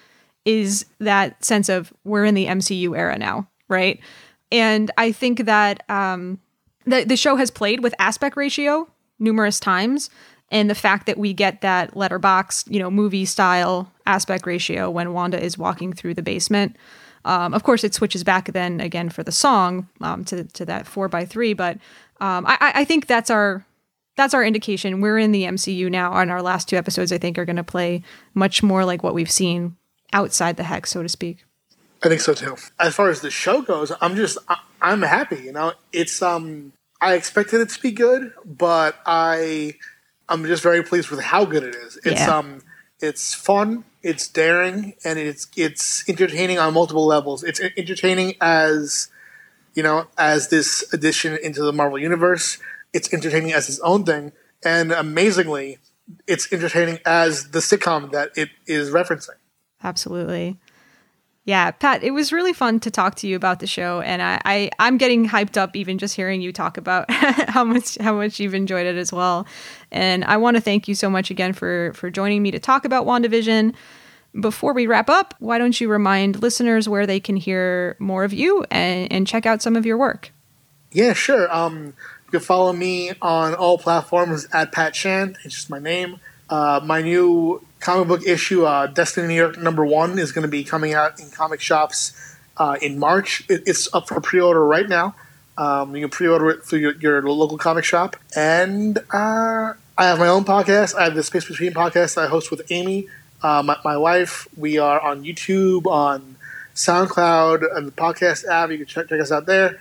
[0.45, 3.99] is that sense of we're in the MCU era now, right?
[4.51, 6.39] And I think that um,
[6.85, 8.89] the the show has played with aspect ratio
[9.19, 10.09] numerous times,
[10.49, 15.13] and the fact that we get that letterbox, you know, movie style aspect ratio when
[15.13, 16.75] Wanda is walking through the basement.
[17.25, 20.87] Um, of course, it switches back then again for the song um, to to that
[20.87, 21.77] four by three, but
[22.21, 23.65] um, I, I think that's our
[24.17, 24.99] that's our indication.
[25.01, 27.63] We're in the MCU now, and our last two episodes, I think, are going to
[27.63, 28.03] play
[28.33, 29.77] much more like what we've seen
[30.11, 31.45] outside the hex, so to speak.
[32.03, 32.55] I think so too.
[32.79, 35.37] As far as the show goes, I'm just I, I'm happy.
[35.37, 39.75] You know, it's um I expected it to be good, but I
[40.29, 41.97] I'm just very pleased with how good it is.
[41.97, 42.37] It's Yeah.
[42.37, 42.61] um
[43.01, 47.43] it's fun, it's daring, and it's it's entertaining on multiple levels.
[47.43, 49.09] It's entertaining as
[49.73, 52.57] you know as this addition into the Marvel universe.
[52.93, 54.31] It's entertaining as its own thing,
[54.63, 55.77] and amazingly,
[56.27, 59.37] it's entertaining as the sitcom that it is referencing.
[59.83, 60.57] Absolutely.
[61.49, 64.39] Yeah, Pat, it was really fun to talk to you about the show, and I,
[64.45, 68.39] I I'm getting hyped up even just hearing you talk about how much how much
[68.39, 69.47] you've enjoyed it as well.
[69.91, 72.85] And I want to thank you so much again for for joining me to talk
[72.85, 73.73] about WandaVision.
[74.39, 78.31] Before we wrap up, why don't you remind listeners where they can hear more of
[78.31, 80.31] you and, and check out some of your work?
[80.91, 81.51] Yeah, sure.
[81.51, 81.95] Um,
[82.25, 85.39] you can follow me on all platforms at Pat Shand.
[85.43, 86.19] It's just my name.
[86.49, 90.49] Uh, my new comic book issue, uh, Destiny New York number one, is going to
[90.49, 92.13] be coming out in comic shops
[92.57, 93.43] uh, in March.
[93.49, 95.15] It, it's up for pre-order right now.
[95.57, 98.15] Um, you can pre-order it through your, your local comic shop.
[98.35, 100.95] And uh, I have my own podcast.
[100.95, 103.07] I have the Space Between podcast that I host with Amy,
[103.43, 104.47] uh, my, my wife.
[104.57, 106.37] We are on YouTube, on
[106.75, 108.71] SoundCloud, and the podcast app.
[108.71, 109.79] You can check, check us out there.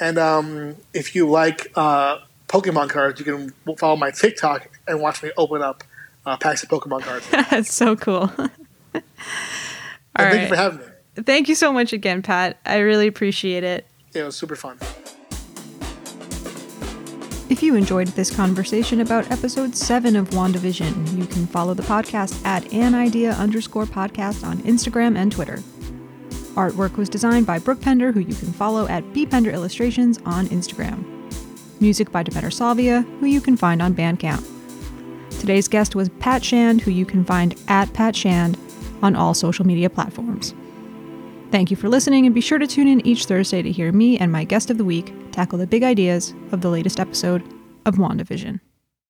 [0.00, 5.22] And um, if you like uh, Pokemon cards, you can follow my TikTok and watch
[5.22, 5.84] me open up
[6.28, 7.28] uh, packs of Pokemon cards.
[7.50, 8.30] That's so cool.
[8.94, 9.00] All
[10.16, 10.84] thank you for having me.
[11.24, 12.58] Thank you so much again, Pat.
[12.64, 13.86] I really appreciate it.
[14.12, 14.78] Yeah, It was super fun.
[17.50, 22.44] If you enjoyed this conversation about episode 7 of WandaVision, you can follow the podcast
[22.44, 25.56] at an idea underscore podcast on Instagram and Twitter.
[26.54, 31.04] Artwork was designed by Brooke Pender, who you can follow at Pender Illustrations on Instagram.
[31.80, 34.44] Music by Demeter Salvia, who you can find on Bandcamp.
[35.38, 38.58] Today's guest was Pat Shand, who you can find at Pat Shand
[39.02, 40.52] on all social media platforms.
[41.50, 44.18] Thank you for listening, and be sure to tune in each Thursday to hear me
[44.18, 47.42] and my guest of the week tackle the big ideas of the latest episode
[47.86, 48.60] of WandaVision.